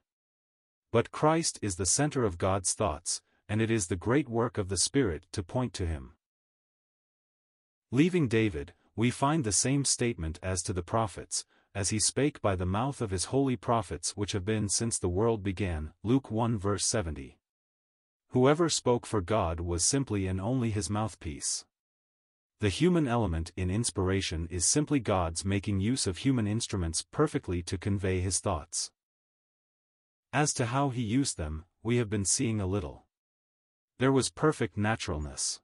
[0.94, 4.68] But Christ is the center of God's thoughts, and it is the great work of
[4.68, 6.12] the Spirit to point to him.
[7.90, 12.54] Leaving David, we find the same statement as to the prophets, as he spake by
[12.54, 16.58] the mouth of his holy prophets which have been since the world began, Luke 1
[16.58, 17.40] verse 70.
[18.28, 21.64] Whoever spoke for God was simply and only his mouthpiece.
[22.60, 27.76] The human element in inspiration is simply God's making use of human instruments perfectly to
[27.76, 28.92] convey his thoughts.
[30.34, 33.06] As to how he used them, we have been seeing a little.
[34.00, 35.60] There was perfect naturalness.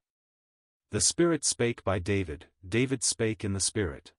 [0.92, 4.12] The Spirit spake by David, David spake in the Spirit.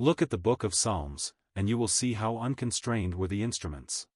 [0.00, 4.08] Look at the book of Psalms, and you will see how unconstrained were the instruments.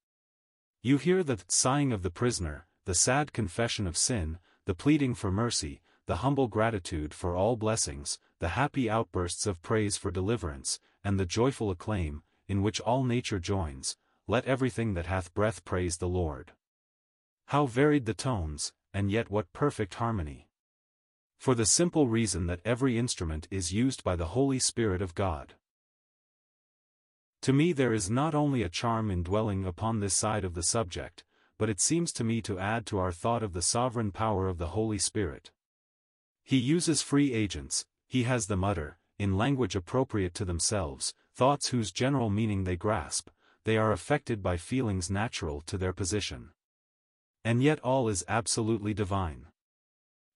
[0.82, 5.30] You hear the sighing of the prisoner, the sad confession of sin, the pleading for
[5.30, 11.20] mercy, the humble gratitude for all blessings, the happy outbursts of praise for deliverance, and
[11.20, 13.96] the joyful acclaim, in which all nature joins,
[14.28, 16.52] let everything that hath breath praise the Lord.
[17.46, 20.48] How varied the tones, and yet what perfect harmony.
[21.38, 25.54] For the simple reason that every instrument is used by the Holy Spirit of God.
[27.42, 30.62] To me there is not only a charm in dwelling upon this side of the
[30.62, 31.22] subject,
[31.58, 34.58] but it seems to me to add to our thought of the sovereign power of
[34.58, 35.52] the Holy Spirit.
[36.42, 41.92] He uses free agents, he has them utter, in language appropriate to themselves, thoughts whose
[41.92, 43.28] general meaning they grasp,
[43.66, 46.50] they are affected by feelings natural to their position.
[47.44, 49.46] And yet all is absolutely divine.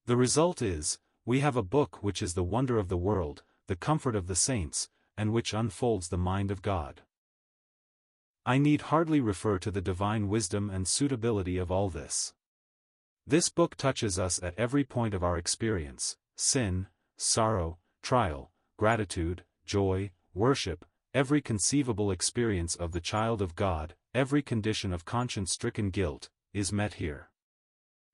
[0.06, 3.76] The result is, we have a book which is the wonder of the world, the
[3.76, 7.02] comfort of the saints, and which unfolds the mind of God.
[8.44, 12.34] I need hardly refer to the divine wisdom and suitability of all this.
[13.28, 20.10] This book touches us at every point of our experience, sin, sorrow, trial, gratitude, joy,
[20.34, 26.72] worship, every conceivable experience of the child of God, every condition of conscience-stricken guilt, is
[26.72, 27.30] met here.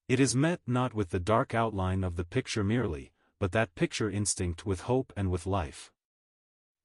[0.09, 4.11] It is met not with the dark outline of the picture merely, but that picture
[4.11, 5.93] instinct with hope and with life.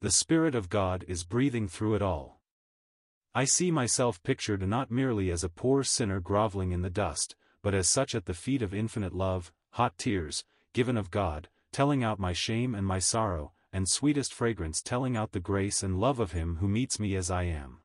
[0.01, 2.41] The Spirit of God is breathing through it all.
[3.33, 7.73] I see myself pictured not merely as a poor sinner groveling in the dust, but
[7.73, 10.43] as such at the feet of infinite love, hot tears,
[10.73, 15.31] given of God, telling out my shame and my sorrow, and sweetest fragrance telling out
[15.31, 17.79] the grace and love of him who meets me as I am.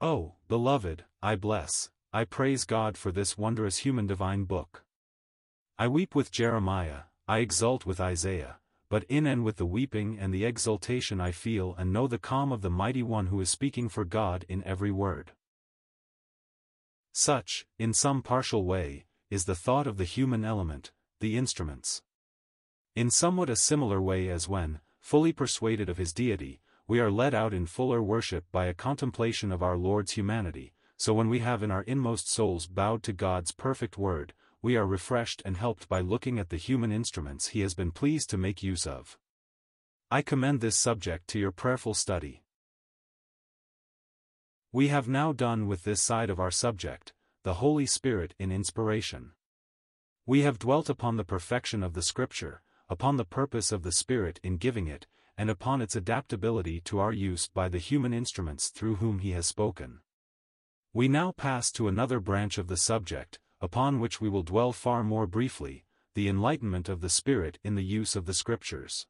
[0.00, 4.84] Oh, beloved, I bless, I praise God for this wondrous human divine book.
[5.78, 10.32] I weep with Jeremiah, I exult with Isaiah, but in and with the weeping and
[10.32, 13.88] the exultation I feel and know the calm of the mighty one who is speaking
[13.88, 15.32] for God in every word.
[17.12, 22.02] Such, in some partial way, is the thought of the human element, the instruments.
[22.96, 27.34] In somewhat a similar way as when, fully persuaded of his deity, we are led
[27.34, 31.62] out in fuller worship by a contemplation of our Lord's humanity, so when we have
[31.62, 36.00] in our inmost souls bowed to God's perfect word, we are refreshed and helped by
[36.00, 39.16] looking at the human instruments he has been pleased to make use of.
[40.10, 42.42] I commend this subject to your prayerful study.
[44.72, 49.30] We have now done with this side of our subject, the Holy Spirit in inspiration.
[50.26, 54.40] We have dwelt upon the perfection of the Scripture, upon the purpose of the Spirit
[54.42, 58.96] in giving it, and upon its adaptability to our use by the human instruments through
[58.96, 60.00] whom he has spoken.
[60.92, 65.04] We now pass to another branch of the subject, upon which we will dwell far
[65.04, 65.84] more briefly,
[66.14, 69.06] the enlightenment of the Spirit in the use of the Scriptures.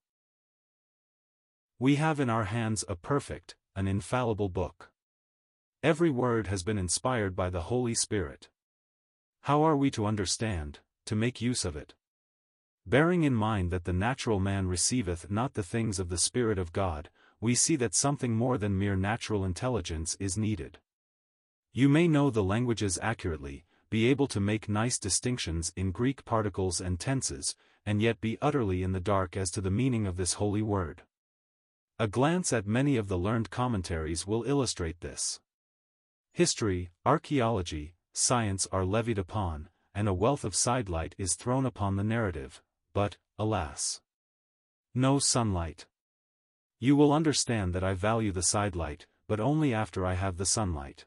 [1.79, 4.91] We have in our hands a perfect, an infallible book.
[5.83, 8.49] Every word has been inspired by the Holy Spirit.
[9.43, 11.94] How are we to understand, to make use of it?
[12.89, 16.73] Bearing in mind that the natural man receiveth not the things of the Spirit of
[16.73, 20.78] God, we see that something more than mere natural intelligence is needed.
[21.74, 26.81] You may know the languages accurately, be able to make nice distinctions in Greek particles
[26.81, 27.55] and tenses,
[27.85, 31.02] and yet be utterly in the dark as to the meaning of this holy word.
[31.98, 35.40] A glance at many of the learned commentaries will illustrate this.
[36.32, 42.05] History, archaeology, science are levied upon, and a wealth of sidelight is thrown upon the
[42.05, 42.62] narrative,
[42.94, 44.01] but, alas!
[44.94, 45.86] No sunlight.
[46.81, 51.06] You will understand that I value the sidelight, but only after I have the sunlight.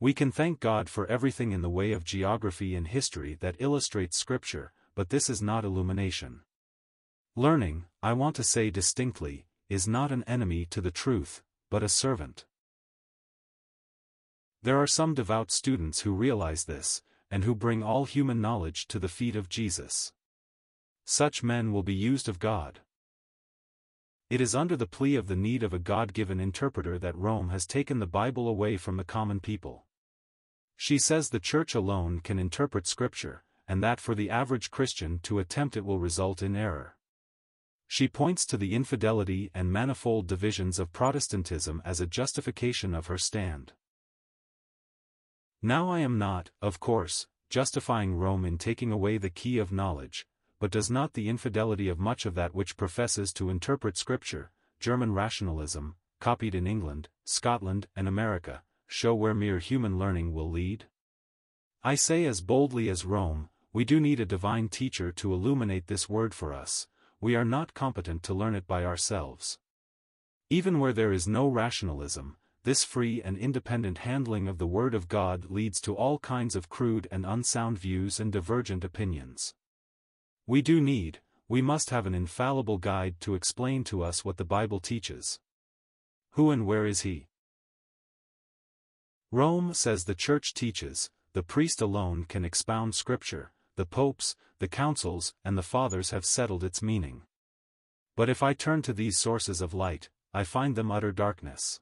[0.00, 4.16] We can thank God for everything in the way of geography and history that illustrates
[4.16, 6.40] Scripture, but this is not illumination.
[7.36, 11.88] Learning, I want to say distinctly, is not an enemy to the truth, but a
[11.88, 12.46] servant.
[14.62, 18.98] There are some devout students who realize this, and who bring all human knowledge to
[18.98, 20.12] the feet of Jesus
[21.10, 22.80] such men will be used of God.
[24.28, 27.66] It is under the plea of the need of a God-given interpreter that Rome has
[27.66, 29.86] taken the Bible away from the common people.
[30.76, 35.38] She says the Church alone can interpret Scripture, and that for the average Christian to
[35.38, 36.98] attempt it will result in error.
[37.86, 43.16] She points to the infidelity and manifold divisions of Protestantism as a justification of her
[43.16, 43.72] stand.
[45.62, 50.26] Now I am not, of course, justifying Rome in taking away the key of knowledge,
[50.58, 55.12] but does not the infidelity of much of that which professes to interpret Scripture, German
[55.12, 60.86] rationalism, copied in England, Scotland and America, show where mere human learning will lead?
[61.84, 66.08] I say as boldly as Rome, we do need a divine teacher to illuminate this
[66.08, 66.88] word for us,
[67.20, 69.58] we are not competent to learn it by ourselves.
[70.50, 75.08] Even where there is no rationalism, this free and independent handling of the Word of
[75.08, 79.54] God leads to all kinds of crude and unsound views and divergent opinions.
[80.48, 84.46] We do need, we must have an infallible guide to explain to us what the
[84.46, 85.38] Bible teaches.
[86.30, 87.26] Who and where is he?
[89.30, 95.34] Rome says the Church teaches, the priest alone can expound Scripture, the popes, the councils,
[95.44, 97.24] and the fathers have settled its meaning.
[98.16, 101.78] But if I turn to these sources of light, I find them utter darkness.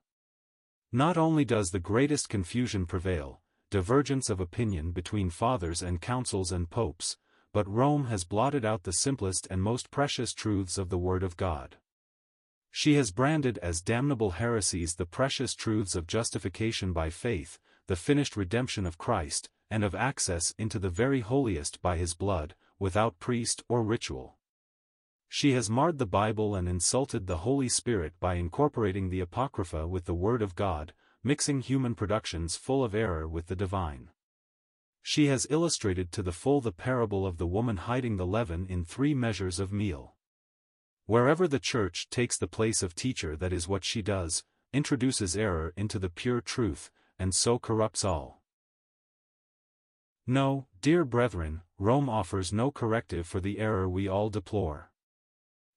[0.91, 6.69] Not only does the greatest confusion prevail, divergence of opinion between fathers and councils and
[6.69, 7.17] popes,
[7.57, 11.39] but Rome has blotted out the simplest and most precious truths of the Word of
[11.39, 11.77] God.
[12.70, 18.37] She has branded as damnable heresies the precious truths of justification by faith, the finished
[18.37, 23.65] redemption of Christ, and of access into the very holiest by his blood, without priest
[23.70, 24.37] or ritual.
[25.27, 30.05] She has marred the Bible and insulted the Holy Spirit by incorporating the Apocrypha with
[30.05, 30.93] the Word of God,
[31.24, 34.11] mixing human productions full of error with the divine.
[35.09, 38.85] She has illustrated to the full the parable of the woman hiding the leaven in
[38.85, 40.16] three measures of meal.
[41.05, 44.43] Wherever the Church takes the place of teacher that is what she does,
[44.73, 48.43] introduces error into the pure truth, and so corrupts all.
[50.27, 54.91] No, dear brethren, Rome offers no corrective for the error we all deplore.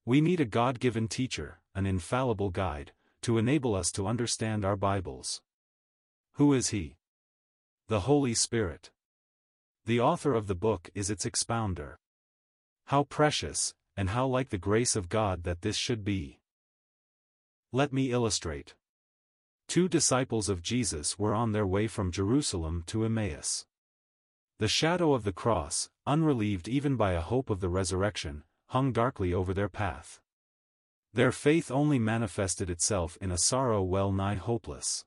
[0.06, 5.44] We need a God-given teacher, an infallible guide, to enable us to understand our Bibles.
[6.34, 6.98] Who is he?
[7.90, 8.90] The Holy Spirit.
[9.90, 11.98] The author of the book is its expounder.
[12.86, 16.42] How precious, and how like the grace of God that this should be.
[17.72, 18.76] Let me illustrate.
[19.68, 23.66] Two disciples of Jesus were on their way from Jerusalem to Emmaus.
[24.60, 29.34] The shadow of the cross, unrelieved even by a hope of the resurrection, hung darkly
[29.34, 30.22] over their path.
[31.16, 35.04] Their faith only manifested itself in a sorrow well nigh hopeless.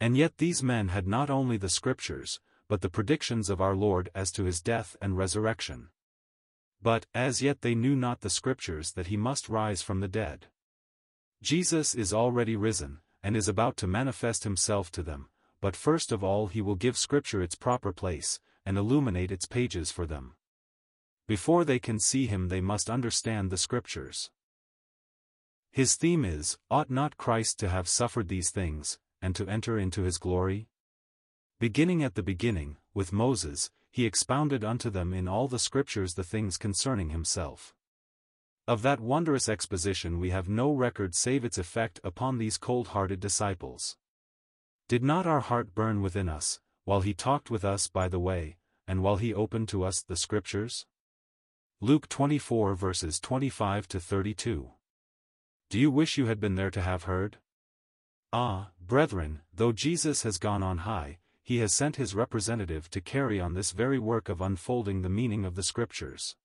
[0.00, 2.40] And yet these men had not only the scriptures,
[2.74, 5.90] but the predictions of our Lord as to his death and resurrection.
[6.82, 10.46] But, as yet they knew not the scriptures that he must rise from the dead.
[11.40, 15.28] Jesus is already risen, and is about to manifest himself to them,
[15.60, 19.92] but first of all he will give Scripture its proper place, and illuminate its pages
[19.92, 20.34] for them.
[21.28, 24.32] Before they can see him they must understand the Scriptures.
[25.70, 30.02] His theme is, Ought not Christ to have suffered these things, and to enter into
[30.02, 30.66] his glory?
[31.64, 36.22] Beginning at the beginning, with Moses, he expounded unto them in all the Scriptures the
[36.22, 37.74] things concerning himself.
[38.68, 43.96] Of that wondrous exposition we have no record save its effect upon these cold-hearted disciples.
[44.88, 48.58] Did not our heart burn within us, while he talked with us by the way,
[48.86, 50.84] and while he opened to us the Scriptures?
[51.80, 54.70] Luke 24 verses 25 to 32.
[55.70, 57.38] Do you wish you had been there to have heard?
[58.34, 63.38] Ah, brethren, though Jesus has gone on high, he has sent his representative to carry
[63.38, 66.36] on this very work of unfolding the meaning of the Scriptures.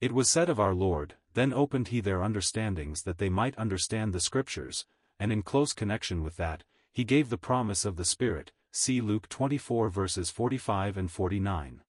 [0.00, 4.14] It was said of our Lord, then opened he their understandings that they might understand
[4.14, 4.86] the Scriptures,
[5.20, 9.28] and in close connection with that, he gave the promise of the Spirit, see Luke
[9.28, 11.82] 24 verses 45 and 49.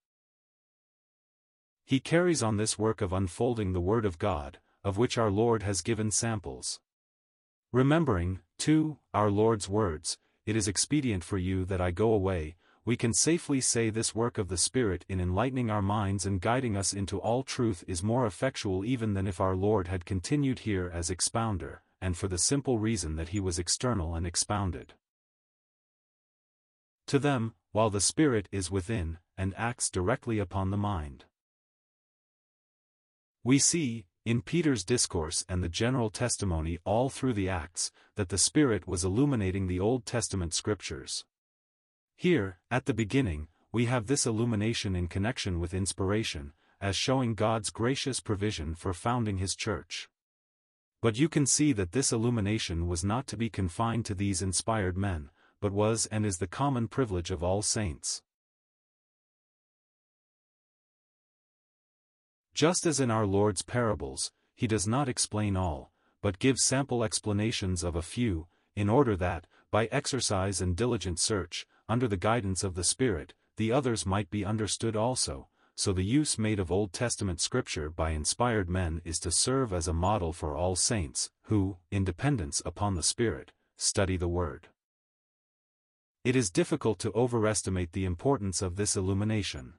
[1.86, 5.64] He carries on this work of unfolding the Word of God, of which our Lord
[5.64, 6.82] has given samples.
[7.72, 10.18] Remembering, too, our Lord's words,
[10.48, 12.56] it is expedient for you that I go away,
[12.86, 16.78] we can safely say this work of the Spirit in enlightening our minds and guiding
[16.78, 20.90] us into all truth is more effectual even than if our Lord had continued here
[20.92, 24.94] as expounder, and for the simple reason that he was external and expounded.
[27.08, 31.26] To them, while the Spirit is within, and acts directly upon the mind.
[33.44, 38.38] We see, in Peter's discourse and the general testimony all through the Acts, that the
[38.38, 41.24] Spirit was illuminating the Old Testament scriptures.
[42.14, 46.52] Here, at the beginning, we have this illumination in connection with inspiration,
[46.82, 50.10] as showing God's gracious provision for founding His church.
[51.02, 54.98] But you can see that this illumination was not to be confined to these inspired
[54.98, 55.30] men,
[55.62, 58.22] but was and is the common privilege of all saints.
[62.58, 65.92] Just as in our Lord's parables, He does not explain all,
[66.24, 71.68] but gives sample explanations of a few, in order that, by exercise and diligent search,
[71.88, 76.40] under the guidance of the Spirit, the others might be understood also, so the use
[76.40, 80.56] made of Old Testament scripture by inspired men is to serve as a model for
[80.56, 84.70] all saints, who, in dependence upon the Spirit, study the Word.
[86.24, 89.76] It is difficult to overestimate the importance of this illumination.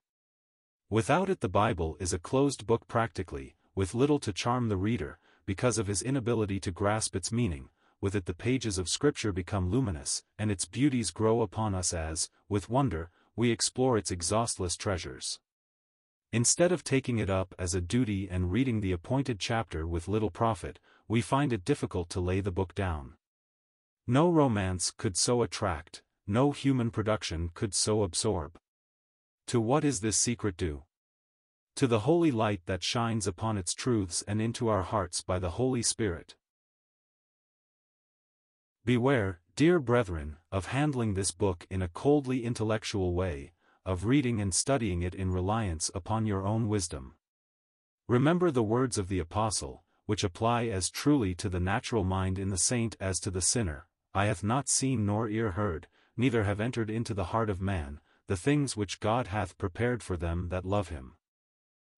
[0.91, 5.19] Without it the Bible is a closed book practically, with little to charm the reader,
[5.45, 7.69] because of his inability to grasp its meaning,
[8.01, 12.31] with it the pages of Scripture become luminous, and its beauties grow upon us as,
[12.49, 15.41] with wonder, we explore its exhaustless treasures.
[16.33, 20.31] Instead of taking it up as a duty and reading the appointed chapter with little
[20.31, 23.13] profit, we find it difficult to lay the book down.
[24.07, 28.59] No romance could so attract, no human production could so absorb.
[29.49, 30.83] To what is this secret due?
[31.77, 35.53] To the holy light that shines upon its truths and into our hearts by the
[35.53, 36.37] Holy Spirit.
[38.85, 43.53] Beware, dear brethren, of handling this book in a coldly intellectual way,
[43.87, 47.15] of reading and studying it in reliance upon your own wisdom.
[48.07, 52.51] Remember the words of the Apostle, which apply as truly to the natural mind in
[52.51, 55.87] the saint as to the sinner, I hath not seen nor ear heard,
[56.19, 60.17] neither have entered into the heart of man, the things which God hath prepared for
[60.17, 61.15] them that love him.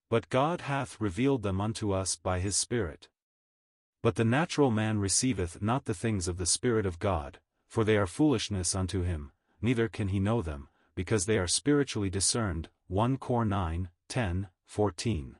[0.08, 3.08] But God hath revealed them unto us by his Spirit.
[4.00, 7.96] But the natural man receiveth not the things of the Spirit of God, for they
[7.96, 12.68] are foolishness unto him, neither can he know them, because they are spiritually discerned.
[12.86, 15.36] 1 Cor 9, 10, 14.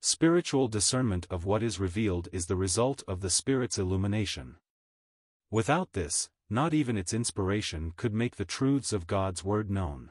[0.00, 4.56] Spiritual discernment of what is revealed is the result of the Spirit's illumination.
[5.50, 10.10] Without this, not even its inspiration could make the truths of God's Word known.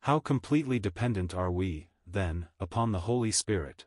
[0.00, 3.86] How completely dependent are we, then, upon the Holy Spirit?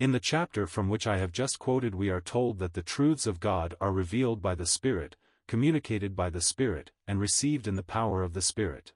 [0.00, 3.26] In the chapter from which I have just quoted we are told that the truths
[3.26, 5.16] of God are revealed by the Spirit,
[5.46, 8.92] communicated by the Spirit, and received in the power of the Spirit.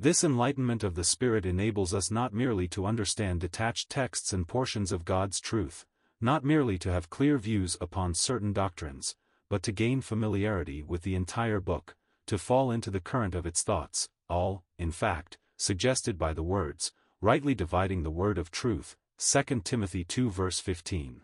[0.00, 4.92] This enlightenment of the Spirit enables us not merely to understand detached texts and portions
[4.92, 5.86] of God's truth,
[6.20, 9.14] not merely to have clear views upon certain doctrines,
[9.48, 11.94] but to gain familiarity with the entire book,
[12.26, 16.92] to fall into the current of its thoughts, all, in fact, suggested by the words,
[17.20, 21.22] rightly dividing the word of truth, 2 Timothy 2 verse 15.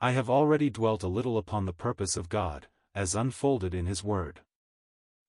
[0.00, 4.02] I have already dwelt a little upon the purpose of God, as unfolded in His
[4.02, 4.40] Word.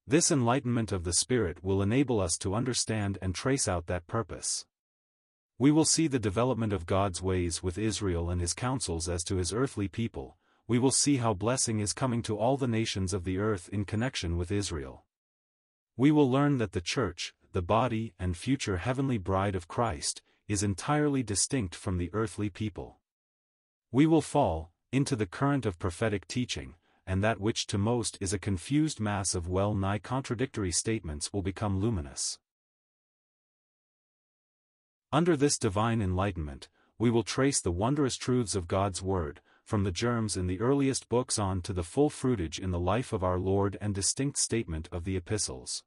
[0.08, 4.66] This enlightenment of the Spirit will enable us to understand and trace out that purpose.
[5.60, 9.36] We will see the development of God's ways with Israel and his counsels as to
[9.36, 13.24] his earthly people, we will see how blessing is coming to all the nations of
[13.24, 15.06] the earth in connection with Israel.
[15.96, 20.64] We will learn that the Church, the body and future heavenly bride of Christ, is
[20.64, 23.00] entirely distinct from the earthly people.
[23.92, 26.76] We will fall, into the current of prophetic teaching,
[27.06, 31.80] and that which to most is a confused mass of well-nigh contradictory statements will become
[31.80, 32.40] luminous.
[35.14, 39.92] Under this divine enlightenment, we will trace the wondrous truths of God's Word, from the
[39.92, 43.38] germs in the earliest books on to the full fruitage in the life of our
[43.38, 45.84] Lord and distinct statement of the epistles.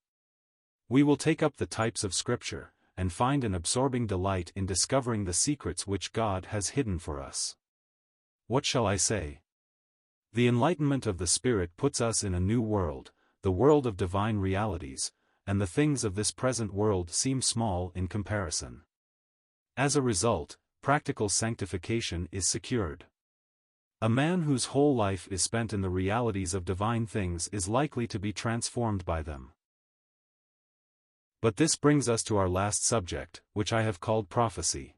[0.89, 5.25] We will take up the types of Scripture, and find an absorbing delight in discovering
[5.25, 7.57] the secrets which God has hidden for us.
[8.47, 9.41] What shall I say?
[10.35, 13.11] The enlightenment of the Spirit puts us in a new world,
[13.43, 15.11] the world of divine realities,
[15.49, 18.83] and the things of this present world seem small in comparison.
[19.77, 23.05] As a result, practical sanctification is secured.
[24.01, 28.07] A man whose whole life is spent in the realities of divine things is likely
[28.07, 29.53] to be transformed by them.
[31.43, 34.97] But this brings us to our last subject, which I have called prophecy.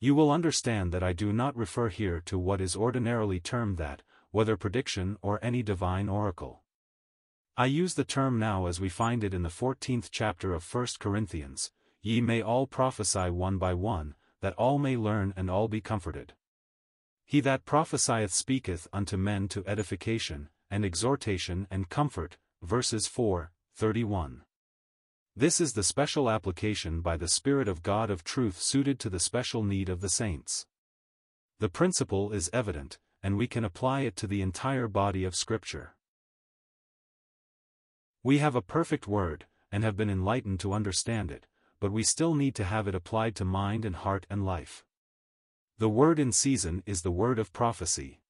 [0.00, 4.02] You will understand that I do not refer here to what is ordinarily termed that,
[4.32, 6.62] whether prediction or any divine oracle.
[7.56, 10.86] I use the term now as we find it in the 14th chapter of 1
[11.00, 11.72] Corinthians,
[12.02, 16.34] Ye may all prophesy one by one, that all may learn and all be comforted.
[17.24, 24.42] He that prophesieth speaketh unto men to edification, and exhortation and comfort, verses 4, 31.
[25.36, 29.20] This is the special application by the Spirit of God of truth suited to the
[29.20, 30.66] special need of the saints.
[31.60, 35.94] The principle is evident, and we can apply it to the entire body of Scripture.
[38.22, 41.46] We have a perfect word, and have been enlightened to understand it,
[41.80, 44.84] but we still need to have it applied to mind and heart and life.
[45.78, 48.20] The word in season is the word of prophecy.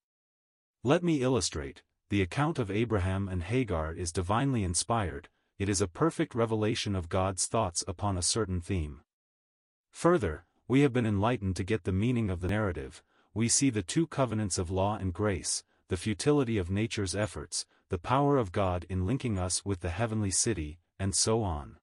[0.83, 5.87] Let me illustrate, the account of Abraham and Hagar is divinely inspired, it is a
[5.87, 9.01] perfect revelation of God's thoughts upon a certain theme.
[9.91, 13.03] Further, we have been enlightened to get the meaning of the narrative,
[13.33, 17.97] we see the two covenants of law and grace, the futility of nature's efforts, the
[17.97, 21.77] power of God in linking us with the heavenly city, and so on.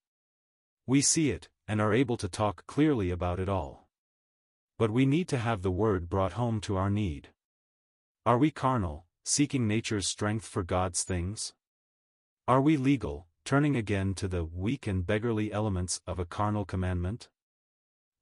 [0.87, 3.89] We see it, and are able to talk clearly about it all.
[4.79, 7.29] But we need to have the word brought home to our need.
[8.25, 11.55] Are we carnal, seeking nature's strength for God's things?
[12.47, 17.29] Are we legal, turning again to the weak and beggarly elements of a carnal commandment?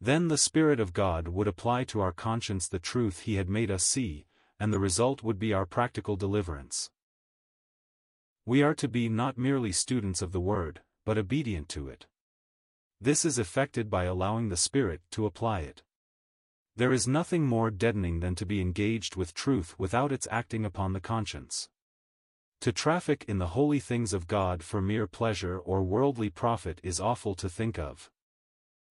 [0.00, 3.70] Then the Spirit of God would apply to our conscience the truth He had made
[3.70, 4.26] us see,
[4.60, 6.90] and the result would be our practical deliverance.
[8.46, 12.06] We are to be not merely students of the Word, but obedient to it.
[13.00, 15.82] This is effected by allowing the Spirit to apply it.
[16.76, 20.92] There is nothing more deadening than to be engaged with truth without its acting upon
[20.92, 21.68] the conscience.
[22.62, 26.98] To traffic in the holy things of God for mere pleasure or worldly profit is
[26.98, 28.10] awful to think of.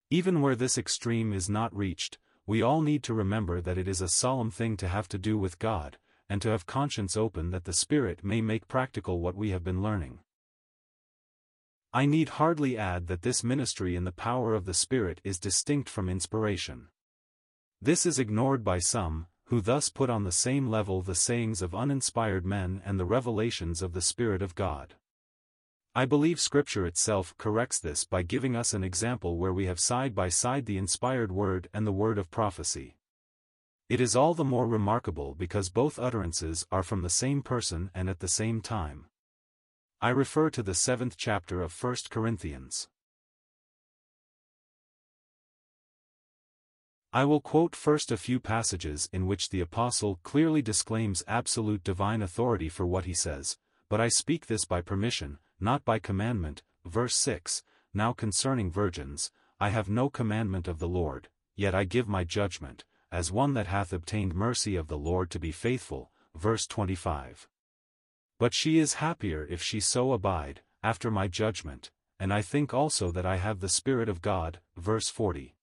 [0.10, 4.02] Even where this extreme is not reached, we all need to remember that it is
[4.02, 5.98] a solemn thing to have to do with God,
[6.30, 9.82] and to have conscience open that the Spirit may make practical what we have been
[9.82, 10.20] learning.
[11.96, 15.88] I need hardly add that this ministry in the power of the Spirit is distinct
[15.88, 16.88] from inspiration.
[17.80, 21.76] This is ignored by some, who thus put on the same level the sayings of
[21.76, 24.96] uninspired men and the revelations of the Spirit of God.
[25.94, 30.16] I believe Scripture itself corrects this by giving us an example where we have side
[30.16, 32.96] by side the inspired word and the word of prophecy.
[33.88, 38.10] It is all the more remarkable because both utterances are from the same person and
[38.10, 39.06] at the same time.
[40.04, 42.90] I refer to the seventh chapter of 1 Corinthians.
[47.14, 52.22] I will quote first a few passages in which the Apostle clearly disclaims absolute divine
[52.22, 53.58] authority for what he says,
[53.88, 57.64] but I speak this by permission, not by commandment, verse 6,
[57.94, 62.84] Now concerning virgins, I have no commandment of the Lord, yet I give my judgment,
[63.10, 67.48] as one that hath obtained mercy of the Lord to be faithful, verse 25.
[68.44, 73.10] But she is happier if she so abide, after my judgment, and I think also
[73.10, 75.56] that I have the Spirit of God, verse 40.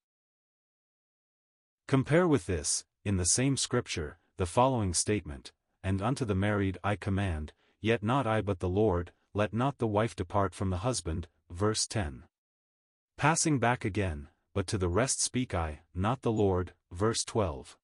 [1.86, 5.52] Compare with this, in the same scripture, the following statement,
[5.82, 7.52] And unto the married I command,
[7.82, 11.86] yet not I but the Lord, let not the wife depart from the husband, verse
[11.86, 12.22] 10.
[13.18, 17.76] Passing back again, but to the rest speak I, not the Lord, verse 12.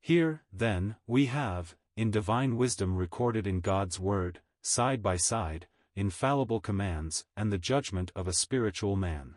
[0.00, 6.60] Here, then, we have, in divine wisdom recorded in God's Word, side by side, infallible
[6.60, 9.34] commands, and the judgment of a spiritual man.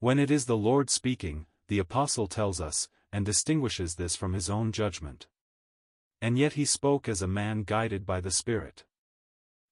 [0.00, 4.50] When it is the Lord speaking, the Apostle tells us, and distinguishes this from his
[4.50, 5.26] own judgment.
[6.20, 8.84] And yet he spoke as a man guided by the Spirit.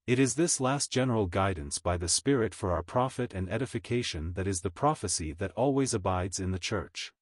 [0.07, 4.47] It is this last general guidance by the Spirit for our profit and edification that
[4.47, 7.13] is the prophecy that always abides in the Church.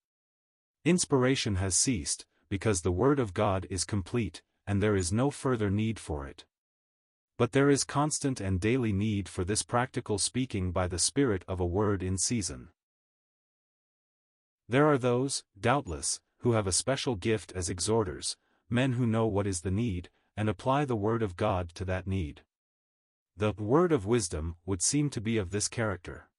[0.85, 5.69] Inspiration has ceased, because the Word of God is complete, and there is no further
[5.69, 6.45] need for it.
[7.37, 11.59] But there is constant and daily need for this practical speaking by the Spirit of
[11.59, 12.69] a word in season.
[14.69, 18.37] There are those, doubtless, who have a special gift as exhorters,
[18.69, 22.07] men who know what is the need, and apply the Word of God to that
[22.07, 22.41] need.
[23.37, 26.29] The word of wisdom would seem to be of this character.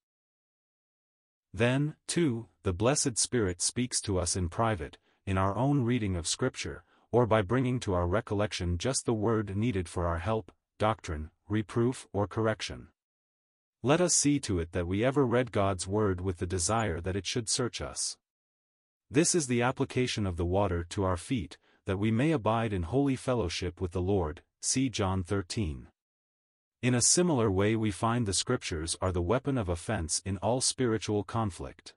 [1.53, 6.27] Then, too, the blessed Spirit speaks to us in private, in our own reading of
[6.27, 11.31] Scripture, or by bringing to our recollection just the word needed for our help, doctrine,
[11.49, 12.89] reproof or correction.
[13.83, 17.17] Let us see to it that we ever read God's word with the desire that
[17.17, 18.17] it should search us.
[19.11, 22.85] This is the application of the water to our feet, that we may abide in
[22.85, 25.89] holy fellowship with the Lord, see John 13.
[26.81, 30.61] In a similar way we find the scriptures are the weapon of offense in all
[30.61, 31.95] spiritual conflict.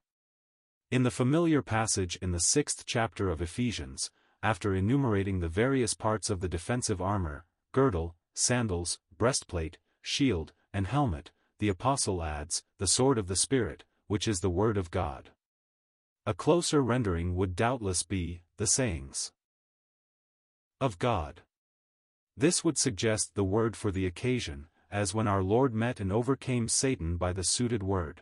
[0.92, 4.12] In the familiar passage in the sixth chapter of Ephesians,
[4.46, 11.32] after enumerating the various parts of the defensive armor, girdle, sandals, breastplate, shield, and helmet,
[11.58, 15.32] the apostle adds, the sword of the Spirit, which is the word of God.
[16.28, 19.32] A closer rendering would doubtless be, the sayings
[20.80, 21.42] of God.
[22.38, 26.68] This would suggest the word for the occasion, as when our Lord met and overcame
[26.68, 28.22] Satan by the suited word.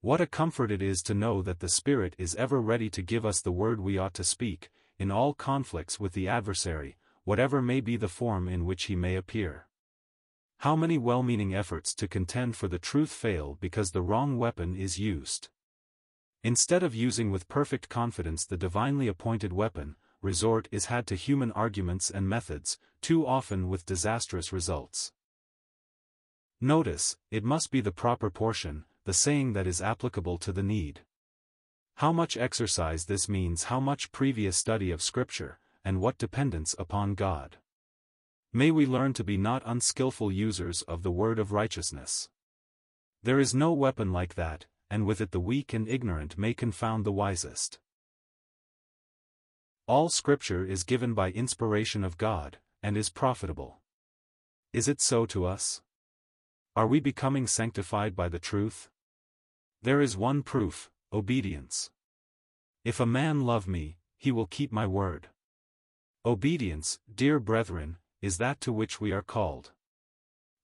[0.00, 3.24] What a comfort it is to know that the Spirit is ever ready to give
[3.24, 4.70] us the word we ought to speak,
[5.00, 9.16] in all conflicts with the adversary, whatever may be the form in which he may
[9.16, 9.66] appear.
[10.58, 14.98] How many well-meaning efforts to contend for the truth fail because the wrong weapon is
[14.98, 15.48] used.
[16.44, 21.50] Instead of using with perfect confidence the divinely appointed weapon, resort is had to human
[21.52, 25.12] arguments and methods, too often with disastrous results.
[26.60, 31.00] Notice, it must be the proper portion, the saying that is applicable to the need.
[32.00, 37.14] How much exercise this means how much previous study of Scripture, and what dependence upon
[37.14, 37.58] God.
[38.54, 42.30] May we learn to be not unskillful users of the word of righteousness.
[43.22, 47.04] There is no weapon like that, and with it the weak and ignorant may confound
[47.04, 47.80] the wisest.
[49.86, 53.82] All Scripture is given by inspiration of God, and is profitable.
[54.72, 55.82] Is it so to us?
[56.74, 58.88] Are we becoming sanctified by the truth?
[59.82, 61.90] There is one proof, obedience.
[62.84, 65.28] If a man love me, he will keep my word.
[66.24, 69.72] Obedience, dear brethren, is that to which we are called.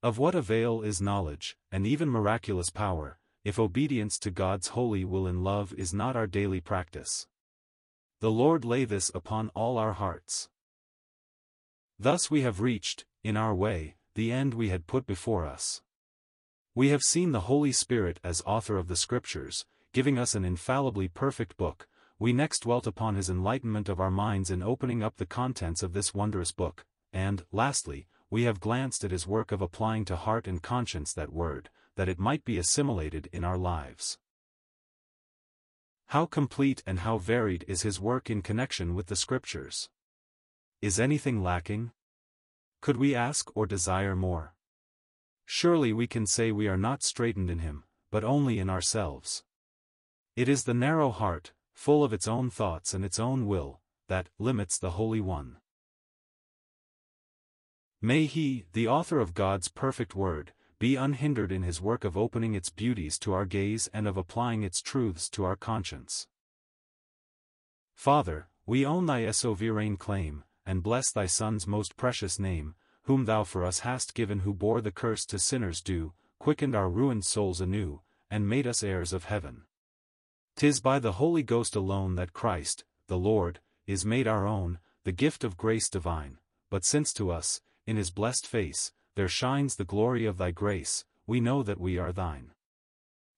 [0.02, 5.27] Of what avail is knowledge, and even miraculous power, if obedience to God's holy will
[5.27, 7.27] in love is not our daily practice?
[8.20, 10.48] The Lord lay this upon all our hearts.
[11.98, 15.82] Thus we have reached, in our way, the end we had put before us.
[16.74, 19.64] We have seen the Holy Spirit as author of the Scriptures,
[19.97, 24.51] giving us an infallibly perfect book, we next dwelt upon his enlightenment of our minds
[24.51, 29.10] in opening up the contents of this wondrous book, and, lastly, we have glanced at
[29.10, 33.27] his work of applying to heart and conscience that word, that it might be assimilated
[33.32, 34.18] in our lives.
[36.09, 39.89] How complete and how varied is his work in connection with the Scriptures.
[40.82, 41.93] Is anything lacking?
[42.82, 44.52] Could we ask or desire more?
[45.47, 49.43] Surely we can say we are not straitened in him, but only in ourselves.
[50.36, 54.28] It is the narrow heart, full of its own thoughts and its own will, that
[54.38, 55.56] limits the Holy One.
[58.02, 62.54] May he, the author of God's perfect word, be unhindered in his work of opening
[62.54, 66.26] its beauties to our gaze and of applying its truths to our conscience.
[67.94, 73.42] Father, we own thy sovereign claim, and bless thy Son's most precious name, whom thou
[73.42, 77.62] for us hast given who bore the curse to sinners due, quickened our ruined souls
[77.62, 79.62] anew, and made us heirs of heaven.
[80.56, 85.12] Tis by the Holy Ghost alone that Christ, the Lord, is made our own, the
[85.12, 86.38] gift of grace divine,
[86.70, 91.04] but since to us, in his blessed face, there shines the glory of thy grace,
[91.26, 92.52] we know that we are thine.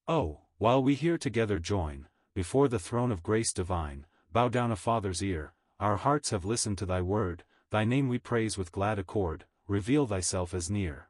[0.06, 4.76] Oh, while we here together join, before the throne of grace divine, bow down a
[4.76, 8.96] Father's ear, our hearts have listened to thy word, thy name we praise with glad
[8.96, 11.08] accord, reveal thyself as near.